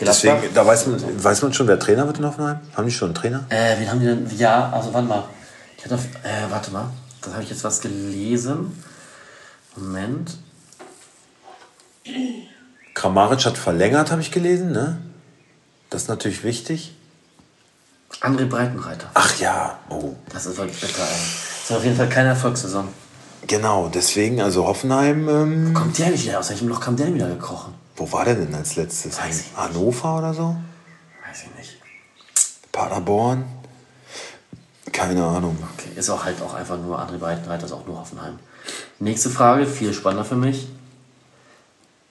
Deswegen, 0.00 0.54
da 0.54 0.64
weiß 0.64 0.86
man, 0.86 1.24
weiß 1.24 1.42
man 1.42 1.52
schon, 1.52 1.66
wer 1.66 1.78
Trainer 1.78 2.06
wird 2.06 2.18
in 2.18 2.24
Hoffenheim? 2.24 2.60
Haben 2.76 2.86
die 2.86 2.92
schon 2.92 3.08
einen 3.08 3.14
Trainer? 3.16 3.44
Äh, 3.48 3.78
wen 3.78 3.90
haben 3.90 4.00
die 4.00 4.06
denn? 4.06 4.30
Ja, 4.36 4.70
also 4.70 4.94
warte 4.94 5.08
mal. 5.08 5.24
Ich 5.76 5.84
hatte 5.84 5.96
auf, 5.96 6.04
äh, 6.22 6.50
warte 6.50 6.70
mal. 6.70 6.90
Da 7.20 7.32
habe 7.32 7.42
ich 7.42 7.50
jetzt 7.50 7.64
was 7.64 7.80
gelesen. 7.80 8.80
Moment. 9.74 10.38
Kramaric 12.94 13.44
hat 13.44 13.58
verlängert, 13.58 14.10
habe 14.12 14.20
ich 14.20 14.30
gelesen, 14.30 14.70
ne? 14.70 14.98
Das 15.90 16.02
ist 16.02 16.08
natürlich 16.08 16.44
wichtig. 16.44 16.94
André 18.20 18.46
Breitenreiter. 18.46 19.10
Ach 19.14 19.38
ja, 19.38 19.78
oh. 19.90 20.14
Das 20.30 20.46
ist 20.46 20.56
wirklich 20.56 20.80
bitter, 20.80 21.02
ey. 21.02 21.08
Das 21.08 21.70
ist 21.70 21.76
auf 21.76 21.84
jeden 21.84 21.96
Fall 21.96 22.08
keine 22.08 22.30
Erfolgssaison. 22.30 22.88
Genau, 23.46 23.88
deswegen, 23.88 24.40
also 24.40 24.66
Hoffenheim. 24.66 25.28
Ähm, 25.28 25.68
Wo 25.70 25.78
kommt 25.78 25.98
der 25.98 26.10
nicht 26.10 26.24
wieder? 26.24 26.40
Aus 26.40 26.50
welchem 26.50 26.68
Loch 26.68 26.80
kam 26.80 26.96
der 26.96 27.12
wieder 27.14 27.28
gekrochen? 27.28 27.74
Wo 27.96 28.10
war 28.12 28.24
der 28.24 28.34
denn 28.34 28.54
als 28.54 28.76
letztes? 28.76 29.18
Weiß 29.18 29.40
ich 29.40 29.56
Hannover 29.56 30.18
oder 30.18 30.34
so? 30.34 30.56
Weiß 31.26 31.44
ich 31.44 31.56
nicht. 31.56 31.78
Paderborn? 32.72 33.44
Keine 34.92 35.24
Ahnung. 35.24 35.56
Okay, 35.74 35.90
ist 35.96 36.10
auch 36.10 36.24
halt 36.24 36.40
auch 36.42 36.54
einfach 36.54 36.78
nur 36.78 36.98
André 36.98 37.18
Breitenreiter, 37.18 37.66
ist 37.66 37.72
auch 37.72 37.86
nur 37.86 37.98
Hoffenheim. 37.98 38.38
Nächste 38.98 39.30
Frage, 39.30 39.66
viel 39.66 39.92
spannender 39.92 40.24
für 40.24 40.34
mich. 40.34 40.68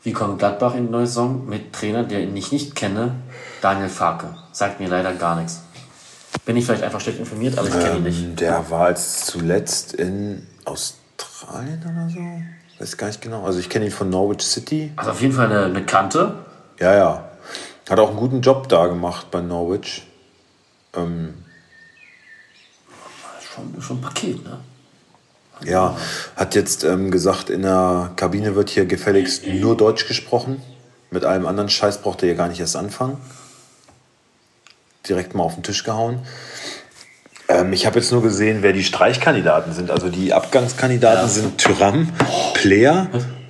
Wie 0.03 0.13
kommt 0.13 0.39
Gladbach 0.39 0.75
in 0.75 0.85
die 0.85 0.91
neue 0.91 1.07
Saison 1.07 1.47
mit 1.47 1.73
Trainer, 1.73 2.03
den 2.03 2.35
ich 2.35 2.51
nicht 2.51 2.75
kenne, 2.75 3.15
Daniel 3.61 3.89
Farke? 3.89 4.35
Sagt 4.51 4.79
mir 4.79 4.87
leider 4.87 5.13
gar 5.13 5.35
nichts. 5.35 5.61
Bin 6.45 6.55
ich 6.55 6.65
vielleicht 6.65 6.83
einfach 6.83 7.01
schlecht 7.01 7.19
informiert, 7.19 7.57
aber 7.57 7.67
ich 7.67 7.73
kenne 7.73 7.97
ihn 7.97 8.03
nicht. 8.03 8.23
Ähm, 8.23 8.35
der 8.35 8.69
war 8.69 8.89
jetzt 8.89 9.25
zuletzt 9.25 9.93
in 9.93 10.47
Australien 10.65 11.81
oder 11.83 12.09
so? 12.09 12.79
Weiß 12.79 12.95
gar 12.95 13.07
nicht 13.07 13.21
genau. 13.21 13.43
Also 13.43 13.59
ich 13.59 13.69
kenne 13.69 13.85
ihn 13.85 13.91
von 13.91 14.09
Norwich 14.09 14.41
City. 14.43 14.93
Also 14.95 15.11
auf 15.11 15.21
jeden 15.21 15.33
Fall 15.33 15.47
eine, 15.47 15.65
eine 15.65 15.85
Kante. 15.85 16.35
Ja, 16.79 16.95
ja. 16.95 17.29
Hat 17.89 17.99
auch 17.99 18.09
einen 18.09 18.17
guten 18.17 18.41
Job 18.41 18.69
da 18.69 18.87
gemacht 18.87 19.31
bei 19.31 19.41
Norwich. 19.41 20.05
Ähm, 20.95 21.33
Schon, 23.41 23.81
schon 23.81 23.97
ein 23.97 24.01
Paket, 24.01 24.43
ne? 24.43 24.59
Ja, 25.65 25.97
hat 26.35 26.55
jetzt 26.55 26.83
ähm, 26.83 27.11
gesagt, 27.11 27.49
in 27.49 27.61
der 27.63 28.11
Kabine 28.15 28.55
wird 28.55 28.69
hier 28.69 28.85
gefälligst 28.85 29.47
nur 29.47 29.75
Deutsch 29.77 30.07
gesprochen. 30.07 30.61
Mit 31.11 31.23
allem 31.25 31.45
anderen 31.45 31.69
Scheiß 31.69 31.99
braucht 31.99 32.21
er 32.23 32.27
hier 32.29 32.35
gar 32.35 32.47
nicht 32.49 32.59
erst 32.59 32.75
anfangen. 32.75 33.17
Direkt 35.07 35.35
mal 35.35 35.43
auf 35.43 35.53
den 35.53 35.63
Tisch 35.63 35.83
gehauen. 35.83 36.19
Ähm, 37.47 37.71
ich 37.71 37.85
habe 37.85 37.99
jetzt 37.99 38.11
nur 38.11 38.21
gesehen, 38.21 38.57
wer 38.61 38.73
die 38.73 38.83
Streichkandidaten 38.83 39.71
sind. 39.73 39.89
Also 39.89 40.09
die 40.09 40.33
Abgangskandidaten 40.33 41.21
Ja. 41.21 41.27
sind 41.27 41.57
Tyram, 41.57 42.09
Player, 42.53 43.07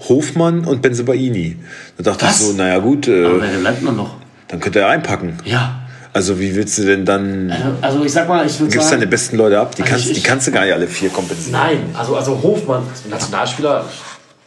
Hofmann 0.08 0.66
und 0.66 0.82
Benzebaini. 0.84 1.58
Da 1.98 2.04
dachte 2.04 2.26
Was? 2.28 2.40
ich 2.40 2.46
so, 2.48 2.54
naja 2.54 2.78
gut, 2.78 3.08
äh, 3.08 3.26
Aber 3.26 3.42
wer 3.42 3.50
bleibt 3.60 3.82
noch 3.82 3.96
noch? 3.96 4.16
dann 4.50 4.60
könnte 4.60 4.80
er 4.82 4.90
einpacken. 4.90 5.40
Ja. 5.46 5.82
Also 6.18 6.40
wie 6.40 6.56
willst 6.56 6.76
du 6.80 6.84
denn 6.84 7.06
dann... 7.06 7.54
Also 7.80 8.04
ich 8.04 8.12
sag 8.12 8.28
mal, 8.28 8.44
ich 8.44 8.60
würde 8.60 8.72
Gibst 8.72 8.90
sagen... 8.90 9.02
deine 9.02 9.12
besten 9.12 9.38
Leute 9.38 9.60
ab? 9.60 9.76
Die 9.76 9.84
Also 9.84 9.94
kannst, 9.94 10.08
ich- 10.08 10.14
die 10.18 10.24
kannst 10.24 10.48
du 10.48 10.52
gar 10.52 10.64
nicht 10.66 10.74
alle 10.74 10.88
vier 10.88 11.12
kompensieren. 11.12 11.52
Nein, 11.52 11.96
also, 11.96 12.16
also 12.16 12.42
Hofmann, 12.42 12.82
Nationalspieler, 13.08 13.86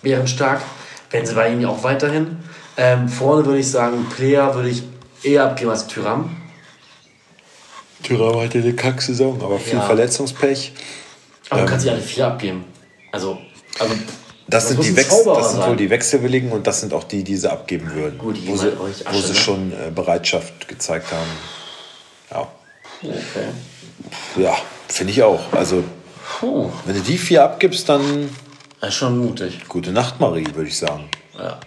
wären 0.03 0.27
stark. 0.27 0.63
Benzebaini 1.13 1.65
auch 1.67 1.81
weiterhin. 1.85 2.39
Ähm, 2.77 3.09
vorne 3.09 3.47
würde 3.47 3.61
ich 3.61 3.71
sagen, 3.71 4.05
Player 4.17 4.53
würde 4.57 4.71
ich 4.71 4.83
eher 5.23 5.45
abgeben 5.45 5.71
als 5.71 5.87
Tyram. 5.87 6.37
Tyram 8.03 8.41
hatte 8.41 8.59
eine 8.59 8.73
Kacksaison, 8.73 9.41
aber 9.41 9.61
viel 9.61 9.75
Ja. 9.75 9.83
Verletzungspech. 9.83 10.73
Aber 11.51 11.61
du 11.61 11.67
kannst 11.69 11.85
sie 11.85 11.91
alle 11.91 12.01
vier 12.01 12.27
abgeben. 12.27 12.65
Also, 13.13 13.39
also 13.79 13.95
Das, 14.49 14.67
sind, 14.67 14.79
muss 14.79 14.87
die 14.87 14.95
das 14.95 15.09
sind 15.53 15.67
wohl 15.67 15.77
die 15.77 15.91
Wechselwilligen 15.91 16.51
und 16.51 16.67
das 16.67 16.81
sind 16.81 16.93
auch 16.93 17.05
die, 17.05 17.23
die 17.23 17.37
sie 17.37 17.49
abgeben 17.49 17.93
würden. 17.95 18.19
Gut, 18.19 18.37
die 18.37 18.49
wo 18.49 18.57
sie, 18.57 18.65
halt 18.65 18.79
wo 19.13 19.21
sie 19.21 19.33
ne? 19.33 19.39
schon 19.39 19.73
äh, 19.73 19.91
Bereitschaft 19.95 20.67
gezeigt 20.67 21.13
haben. 21.13 21.60
Ja, 22.31 22.49
Okay. 23.03 23.49
ja 24.37 24.57
finde 24.89 25.13
ich 25.13 25.23
auch. 25.23 25.53
Also, 25.53 25.85
Puh, 26.39 26.71
wenn 26.85 26.95
du 26.95 27.01
die 27.01 27.19
vier 27.19 27.45
abgibst, 27.45 27.89
dann 27.89 28.31
das 28.81 28.91
ist 28.91 28.97
schon 28.97 29.19
mutig. 29.19 29.67
gute 29.69 29.93
Nacht, 29.93 30.21
Marie, 30.21 30.47
würde 30.55 30.69
ich 30.69 30.79
sagen. 30.79 31.09
Ja. 31.39 31.59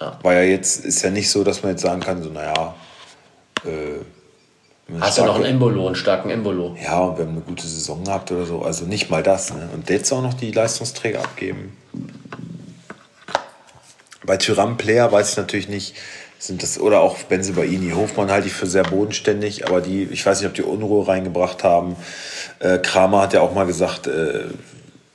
ja. 0.00 0.18
War 0.22 0.34
ja 0.34 0.42
jetzt, 0.42 0.84
ist 0.84 1.02
ja 1.02 1.10
nicht 1.10 1.30
so, 1.30 1.44
dass 1.44 1.62
man 1.62 1.72
jetzt 1.72 1.82
sagen 1.82 2.00
kann, 2.00 2.22
so, 2.22 2.30
naja, 2.30 2.74
äh, 3.64 4.04
Hast 5.00 5.18
du 5.18 5.24
noch 5.24 5.34
einen 5.34 5.44
Embolo, 5.44 5.86
einen 5.86 5.96
starken 5.96 6.30
Embolo? 6.30 6.74
Ja, 6.82 7.00
und 7.00 7.18
wir 7.18 7.26
haben 7.26 7.32
eine 7.32 7.42
gute 7.42 7.66
Saison 7.66 8.02
gehabt 8.04 8.32
oder 8.32 8.46
so. 8.46 8.62
Also 8.62 8.86
nicht 8.86 9.10
mal 9.10 9.22
das. 9.22 9.52
Ne? 9.52 9.68
Und 9.74 9.90
jetzt 9.90 10.10
auch 10.12 10.22
noch 10.22 10.32
die 10.32 10.50
Leistungsträger 10.50 11.18
abgeben. 11.20 11.76
Bei 14.24 14.38
Tyram 14.38 14.78
Player 14.78 15.12
weiß 15.12 15.32
ich 15.32 15.36
natürlich 15.36 15.68
nicht, 15.68 15.94
sind 16.38 16.62
das, 16.62 16.78
oder 16.78 17.00
auch 17.00 17.18
Benzebaini. 17.24 17.90
Hofmann 17.90 18.30
halte 18.30 18.46
ich 18.46 18.54
für 18.54 18.66
sehr 18.66 18.84
bodenständig, 18.84 19.66
aber 19.66 19.80
die, 19.80 20.04
ich 20.04 20.24
weiß 20.24 20.40
nicht, 20.40 20.48
ob 20.48 20.54
die 20.54 20.62
Unruhe 20.62 21.06
reingebracht 21.06 21.64
haben. 21.64 21.96
Äh, 22.60 22.78
Kramer 22.78 23.22
hat 23.22 23.32
ja 23.32 23.40
auch 23.40 23.54
mal 23.54 23.66
gesagt, 23.66 24.06
äh, 24.06 24.44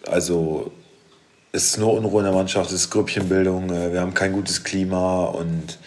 also 0.05 0.71
es 1.53 1.65
ist 1.65 1.77
nur 1.77 1.93
Unruhe 1.93 2.19
in 2.19 2.25
der 2.25 2.33
Mannschaft, 2.33 2.71
es 2.71 2.75
ist 2.75 2.89
Grüppchenbildung, 2.89 3.69
äh, 3.69 3.93
wir 3.93 4.01
haben 4.01 4.13
kein 4.13 4.33
gutes 4.33 4.63
Klima 4.63 5.25
und 5.25 5.77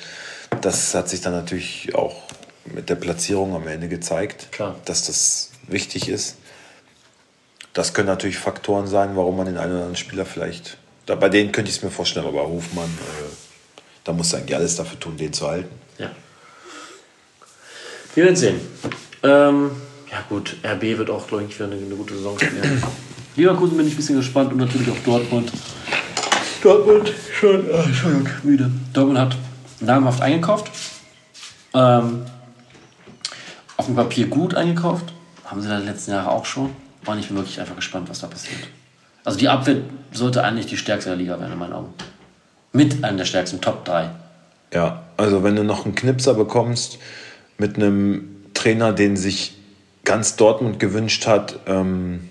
das 0.63 0.95
hat 0.95 1.09
sich 1.09 1.21
dann 1.21 1.33
natürlich 1.33 1.95
auch 1.95 2.23
mit 2.65 2.89
der 2.89 2.95
Platzierung 2.95 3.55
am 3.55 3.67
Ende 3.69 3.89
gezeigt, 3.89 4.53
Klar. 4.53 4.77
dass 4.87 5.07
das 5.07 5.51
wichtig 5.69 6.09
ist. 6.09 6.37
Das 7.75 7.93
können 7.93 8.09
natürlich 8.09 8.39
Faktoren 8.39 8.87
sein, 8.87 9.17
warum 9.17 9.37
man 9.37 9.47
den 9.47 9.59
einen 9.59 9.73
oder 9.73 9.81
anderen 9.81 9.97
Spieler 9.97 10.25
vielleicht. 10.25 10.79
Da, 11.05 11.15
bei 11.15 11.29
denen 11.29 11.53
könnte 11.53 11.71
ich 11.71 11.77
es 11.77 11.83
mir 11.83 11.91
vorstellen, 11.91 12.27
aber 12.27 12.43
bei 12.43 12.49
Hofmann, 12.49 12.87
äh, 12.87 13.46
da 14.07 14.13
muss 14.13 14.33
eigentlich 14.35 14.57
alles 14.57 14.77
dafür 14.77 14.99
tun, 15.01 15.17
den 15.17 15.33
zu 15.33 15.49
halten. 15.49 15.75
Ja. 15.99 16.11
Wir 18.15 18.25
werden 18.25 18.37
sehen. 18.37 18.61
Ähm, 19.25 19.73
ja 20.11 20.19
gut, 20.29 20.57
RB 20.65 20.83
wird 20.99 21.11
auch, 21.11 21.27
glaube 21.27 21.45
ich, 21.45 21.55
wieder 21.59 21.67
eine, 21.67 21.75
eine 21.75 21.97
gute 21.97 22.15
Saison 22.15 22.39
spielen. 22.39 22.83
Leverkusen 23.35 23.77
bin 23.77 23.87
ich 23.87 23.95
ein 23.95 23.97
bisschen 23.97 24.17
gespannt 24.17 24.53
und 24.53 24.59
natürlich 24.59 24.89
auch 24.91 24.99
Dortmund. 25.05 25.51
Dortmund 26.63 27.13
schon, 27.35 27.69
äh, 27.69 27.83
Entschuldigung, 27.83 28.29
müde. 28.45 28.71
Dortmund 28.93 29.19
hat 29.19 29.37
namhaft 29.81 30.23
eingekauft. 30.23 30.71
Ähm, 31.75 32.25
auf 33.77 33.87
dem 33.87 33.97
Papier 33.97 34.29
gut 34.29 34.55
eingekauft. 34.55 35.13
Haben 35.45 35.61
sie 35.61 35.69
da 35.69 35.81
die 35.81 35.87
letzten 35.87 36.13
Jahre 36.13 36.31
auch 36.31 36.47
schon. 36.47 36.75
Und 37.05 37.19
ich 37.19 37.27
bin 37.29 37.37
wirklich 37.37 37.61
einfach 37.61 37.77
gespannt, 37.77 38.09
was 38.09 38.21
da 38.21 38.29
passiert. 38.29 38.61
Also 39.25 39.39
die 39.39 39.49
Abwehr 39.49 39.79
sollte 40.13 40.45
eigentlich 40.45 40.67
die 40.67 40.77
stärkste 40.77 41.11
der 41.11 41.19
Liga 41.19 41.39
werden, 41.41 41.53
in 41.53 41.59
meinen 41.59 41.73
Augen. 41.73 41.93
Mit 42.73 43.05
einer 43.05 43.19
der 43.19 43.25
stärksten, 43.25 43.61
Top 43.61 43.85
3. 43.85 44.11
Ja, 44.73 45.05
also 45.17 45.43
wenn 45.43 45.57
du 45.57 45.65
noch 45.65 45.85
einen 45.85 45.95
Knipser 45.95 46.35
bekommst 46.35 46.99
mit 47.59 47.77
einem 47.77 48.45
Trainer, 48.55 48.93
den 48.93 49.17
sich 49.17 49.57
ganz 50.05 50.37
Dortmund 50.37 50.79
gewünscht 50.79 51.27
hat, 51.27 51.61
ähm, 51.67 52.29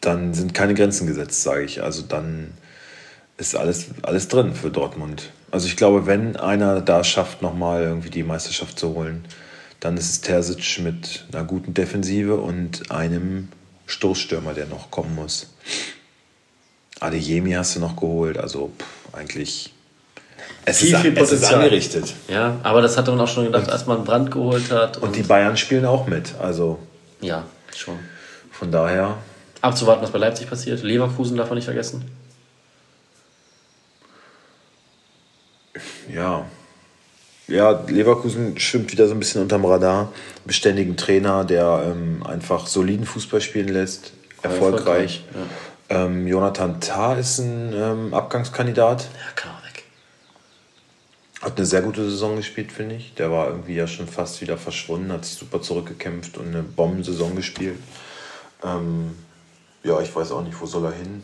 dann 0.00 0.34
sind 0.34 0.54
keine 0.54 0.74
Grenzen 0.74 1.06
gesetzt, 1.06 1.42
sage 1.42 1.62
ich. 1.62 1.82
Also 1.82 2.02
dann 2.02 2.52
ist 3.36 3.56
alles, 3.56 3.86
alles 4.02 4.28
drin 4.28 4.54
für 4.54 4.70
Dortmund. 4.70 5.30
Also 5.50 5.66
ich 5.66 5.76
glaube, 5.76 6.06
wenn 6.06 6.36
einer 6.36 6.80
da 6.80 7.04
schafft, 7.04 7.42
nochmal 7.42 7.82
irgendwie 7.82 8.10
die 8.10 8.22
Meisterschaft 8.22 8.78
zu 8.78 8.94
holen, 8.94 9.24
dann 9.80 9.96
ist 9.96 10.10
es 10.10 10.20
Terzic 10.20 10.80
mit 10.82 11.26
einer 11.32 11.44
guten 11.44 11.74
Defensive 11.74 12.36
und 12.36 12.90
einem 12.90 13.48
Stoßstürmer, 13.86 14.54
der 14.54 14.66
noch 14.66 14.90
kommen 14.90 15.14
muss. 15.14 15.54
Adeyemi 17.00 17.52
hast 17.52 17.76
du 17.76 17.80
noch 17.80 17.96
geholt, 17.96 18.38
also 18.38 18.70
pff, 18.78 19.14
eigentlich. 19.14 19.72
Es, 20.66 20.78
Viel, 20.78 20.94
ist, 20.94 21.00
viel 21.02 21.12
es 21.18 21.22
ist 21.30 21.40
Potenzial. 21.40 21.54
angerichtet. 21.62 22.14
Ja, 22.28 22.56
aber 22.62 22.80
das 22.80 22.96
hat 22.96 23.06
man 23.08 23.20
auch 23.20 23.28
schon 23.28 23.44
gedacht, 23.44 23.68
als 23.68 23.86
man 23.86 24.04
Brand 24.04 24.30
geholt 24.30 24.70
hat. 24.70 24.96
Und 24.96 25.14
die 25.14 25.22
Bayern 25.22 25.56
spielen 25.58 25.84
auch 25.84 26.06
mit. 26.06 26.34
Also 26.40 26.78
ja, 27.20 27.44
schon. 27.76 27.98
von 28.50 28.72
daher, 28.72 29.18
Abzuwarten, 29.60 30.02
was 30.02 30.10
bei 30.10 30.18
Leipzig 30.18 30.48
passiert. 30.48 30.82
Leverkusen 30.82 31.36
darf 31.36 31.48
man 31.48 31.56
nicht 31.56 31.64
vergessen. 31.64 32.04
ja. 36.12 36.46
Ja, 37.46 37.82
Leverkusen 37.88 38.58
schwimmt 38.58 38.90
wieder 38.90 39.06
so 39.06 39.12
ein 39.12 39.18
bisschen 39.18 39.42
unterm 39.42 39.66
Radar. 39.66 40.10
Beständigen 40.46 40.96
Trainer, 40.96 41.44
der 41.44 41.84
ähm, 41.90 42.22
einfach 42.26 42.66
soliden 42.66 43.04
Fußball 43.04 43.42
spielen 43.42 43.68
lässt. 43.68 44.12
Erfolgreich. 44.40 45.24
Ähm, 45.88 46.26
Jonathan 46.26 46.80
Tah 46.80 47.14
ist 47.14 47.38
ein 47.38 47.72
ähm, 47.74 48.14
Abgangskandidat. 48.14 49.02
Ja, 49.02 49.32
kann 49.34 49.52
auch 49.52 49.64
weg. 49.64 49.84
Hat 51.42 51.56
eine 51.56 51.66
sehr 51.66 51.82
gute 51.82 52.08
Saison 52.08 52.36
gespielt, 52.36 52.72
finde 52.72 52.94
ich. 52.94 53.14
Der 53.14 53.30
war 53.30 53.48
irgendwie 53.48 53.74
ja 53.74 53.86
schon 53.86 54.08
fast 54.08 54.40
wieder 54.40 54.56
verschwunden, 54.56 55.12
hat 55.12 55.24
sich 55.24 55.34
super 55.34 55.60
zurückgekämpft 55.60 56.38
und 56.38 56.48
eine 56.48 56.62
Bombensaison 56.62 57.36
gespielt. 57.36 57.78
Ähm, 58.62 59.14
ja, 59.82 60.00
ich 60.00 60.14
weiß 60.14 60.32
auch 60.32 60.42
nicht, 60.42 60.58
wo 60.58 60.66
soll 60.66 60.86
er 60.86 60.92
hin? 60.92 61.22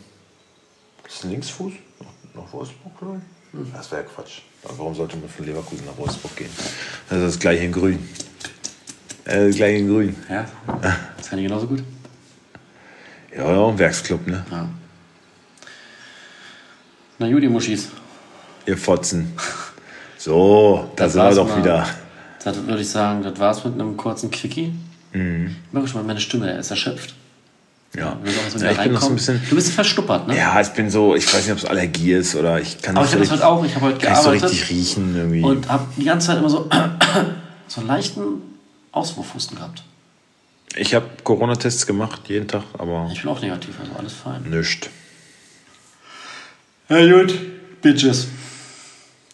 Ist 1.07 1.17
das 1.17 1.23
ein 1.25 1.31
Linksfuß? 1.31 1.73
Nach, 1.99 2.43
nach 2.43 2.53
Wolfsburg, 2.53 2.97
glaube 2.99 3.17
ich? 3.17 3.59
Hm. 3.59 3.71
Das 3.73 3.91
wäre 3.91 4.03
Quatsch. 4.03 4.41
Aber 4.63 4.77
warum 4.77 4.95
sollte 4.95 5.17
man 5.17 5.27
von 5.27 5.45
Leverkusen 5.45 5.85
nach 5.85 5.97
Wolfsburg 5.97 6.35
gehen? 6.35 6.51
Das 7.09 7.17
ist 7.17 7.25
das 7.25 7.39
gleiche 7.39 7.63
in 7.63 7.71
Grün. 7.71 8.07
Äh, 9.25 9.47
das 9.47 9.55
gleiche 9.55 9.79
in 9.79 9.87
Grün. 9.87 10.15
Ja, 10.29 10.45
das 11.17 11.29
kann 11.29 11.39
ich 11.39 11.45
genauso 11.45 11.67
gut. 11.67 11.83
Ja, 13.35 13.51
ja, 13.51 13.77
Werksclub, 13.77 14.27
ne? 14.27 14.45
Ja. 14.51 14.67
Na 17.19 17.31
gut, 17.31 17.43
ihr 17.43 17.49
Muschis. 17.49 17.89
Ihr 18.65 18.77
Fotzen. 18.77 19.33
So, 20.17 20.91
da 20.95 21.05
Das 21.05 21.13
sind 21.13 21.21
wir 21.21 21.25
war's 21.25 21.35
doch 21.35 21.47
mal. 21.47 21.57
wieder. 21.57 21.87
Das 22.43 22.55
würde 22.67 22.79
ich 22.79 22.89
sagen, 22.89 23.23
das 23.23 23.39
war's 23.39 23.65
mit 23.65 23.73
einem 23.73 23.97
kurzen 23.97 24.29
Quickie. 24.29 24.71
Mhm. 25.13 25.55
Ich 25.65 25.73
merke 25.73 25.87
schon 25.87 26.01
mal, 26.01 26.05
meine 26.05 26.19
Stimme 26.19 26.51
ist 26.51 26.69
erschöpft. 26.69 27.15
Ja. 27.95 28.01
Ja 28.01 28.17
wieder 28.23 28.71
ich 28.71 28.77
bin 28.77 28.93
noch 28.93 29.01
so 29.01 29.07
ein 29.09 29.15
bisschen. 29.15 29.41
Du 29.49 29.55
bist 29.55 29.71
verstuppert, 29.71 30.27
ne? 30.27 30.37
Ja, 30.37 30.61
ich 30.61 30.69
bin 30.69 30.91
so, 30.91 31.15
ich 31.15 31.25
weiß 31.25 31.41
nicht, 31.41 31.51
ob 31.53 31.57
es 31.57 31.65
Allergie 31.65 32.13
ist 32.13 32.35
oder 32.35 32.61
ich 32.61 32.79
kann 32.83 32.95
Aber 32.95 33.03
nicht 33.05 33.15
ich 33.15 33.19
habe 33.19 33.29
das 33.29 33.39
heute 33.39 33.47
auch. 33.47 33.65
Ich 33.65 33.75
habe 33.75 33.85
heute 33.87 33.97
kann 33.97 34.11
nicht 34.11 34.21
so 34.21 34.29
gearbeitet 34.29 34.51
richtig 34.51 34.69
riechen 34.69 35.15
irgendwie. 35.15 35.41
und 35.41 35.67
habe 35.67 35.87
die 35.97 36.05
ganze 36.05 36.27
Zeit 36.27 36.37
immer 36.37 36.49
so, 36.49 36.69
so 37.67 37.81
einen 37.81 37.87
leichten 37.87 38.23
Auswurfhusten 38.91 39.57
gehabt. 39.57 39.83
Ich 40.75 40.93
habe 40.95 41.05
Corona-Tests 41.23 41.85
gemacht, 41.85 42.21
jeden 42.27 42.47
Tag, 42.47 42.63
aber 42.77 43.09
Ich 43.11 43.21
bin 43.21 43.29
auch 43.31 43.41
negativ, 43.41 43.75
also 43.79 43.91
alles 43.97 44.13
fein. 44.13 44.43
nichts. 44.49 44.89
Ja 46.89 47.05
gut, 47.19 47.33
Bitches. 47.81 48.27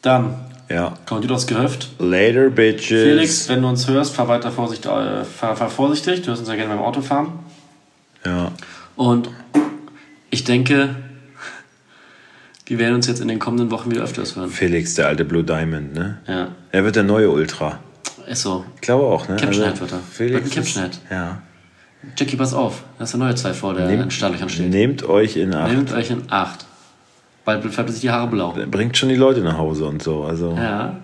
Dann 0.01 0.35
Ja. 0.69 0.97
kommt 1.05 1.25
ihr 1.25 1.31
aufs 1.31 1.47
Gehöft. 1.47 1.89
Later, 1.99 2.49
bitches. 2.49 3.03
Felix, 3.03 3.49
wenn 3.49 3.61
du 3.61 3.67
uns 3.69 3.87
hörst, 3.87 4.15
fahr 4.15 4.27
weiter 4.27 4.51
vorsichtig, 4.51 4.89
äh, 4.91 5.23
fahr, 5.25 5.55
fahr 5.55 5.69
vorsichtig. 5.69 6.21
Du 6.21 6.27
hörst 6.27 6.41
uns 6.41 6.49
ja 6.49 6.55
gerne 6.55 6.73
beim 6.75 6.83
Autofahren. 6.83 7.29
Ja. 8.25 8.51
Und 8.95 9.29
ich 10.29 10.43
denke, 10.43 10.95
wir 12.65 12.79
werden 12.79 12.95
uns 12.95 13.07
jetzt 13.07 13.21
in 13.21 13.27
den 13.27 13.39
kommenden 13.39 13.71
Wochen 13.71 13.89
wieder 13.91 14.03
öfters 14.03 14.35
hören. 14.35 14.49
Felix, 14.49 14.93
der 14.95 15.07
alte 15.07 15.23
Blue 15.25 15.43
Diamond, 15.43 15.93
ne? 15.93 16.19
Ja, 16.27 16.49
Er 16.71 16.83
wird 16.83 16.95
der 16.95 17.03
neue 17.03 17.29
Ultra. 17.29 17.79
Ist 18.27 18.41
so. 18.41 18.65
Ich 18.75 18.81
glaube 18.81 19.05
auch, 19.05 19.27
ne? 19.27 19.35
Captionhead 19.37 19.79
wird 19.79 19.91
er. 19.91 19.99
Felix. 20.11 20.55
Ist- 20.55 21.01
Ja. 21.09 21.41
Jackie, 22.17 22.35
pass 22.35 22.53
auf. 22.53 22.83
Das 22.99 23.09
ist 23.09 23.15
eine 23.15 23.25
neue 23.25 23.35
Zeit 23.35 23.55
vor, 23.55 23.73
der 23.73 23.89
in 23.89 24.09
Startlöchern 24.11 24.49
steht. 24.49 24.69
Nehmt 24.69 25.03
euch 25.03 25.35
in 25.35 25.53
Acht. 25.53 25.71
Nehmt 25.71 25.91
euch 25.93 26.09
in 26.11 26.23
Acht. 26.29 26.65
Bald 27.43 27.63
färbt 27.73 27.89
sich 27.91 28.01
die 28.01 28.11
Haare 28.11 28.27
blau. 28.27 28.53
Bringt 28.69 28.97
schon 28.97 29.09
die 29.09 29.15
Leute 29.15 29.39
nach 29.41 29.57
Hause 29.57 29.85
und 29.85 30.03
so. 30.03 30.23
Also 30.23 30.53
Ja. 30.55 30.97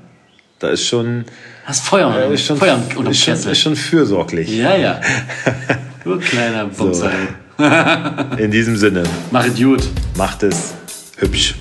da 0.59 0.67
ist 0.69 0.85
schon, 0.85 1.25
Hast 1.65 1.83
Feuer, 1.85 2.13
äh, 2.15 2.33
ist 2.33 2.45
schon, 2.45 2.57
Feuer 2.57 2.77
unterm 2.95 3.07
ist 3.11 3.23
schon, 3.23 3.33
ist 3.33 3.59
schon 3.59 3.75
fürsorglich. 3.75 4.49
Ja, 4.55 4.75
ja. 4.75 4.99
Du 6.03 6.19
kleiner 6.19 6.65
Bumser. 6.65 7.11
In 8.37 8.51
diesem 8.51 8.75
Sinne, 8.75 9.03
Mach 9.31 9.45
es 9.45 9.55
gut. 9.55 9.81
macht 10.17 10.43
es 10.43 10.73
hübsch. 11.17 11.55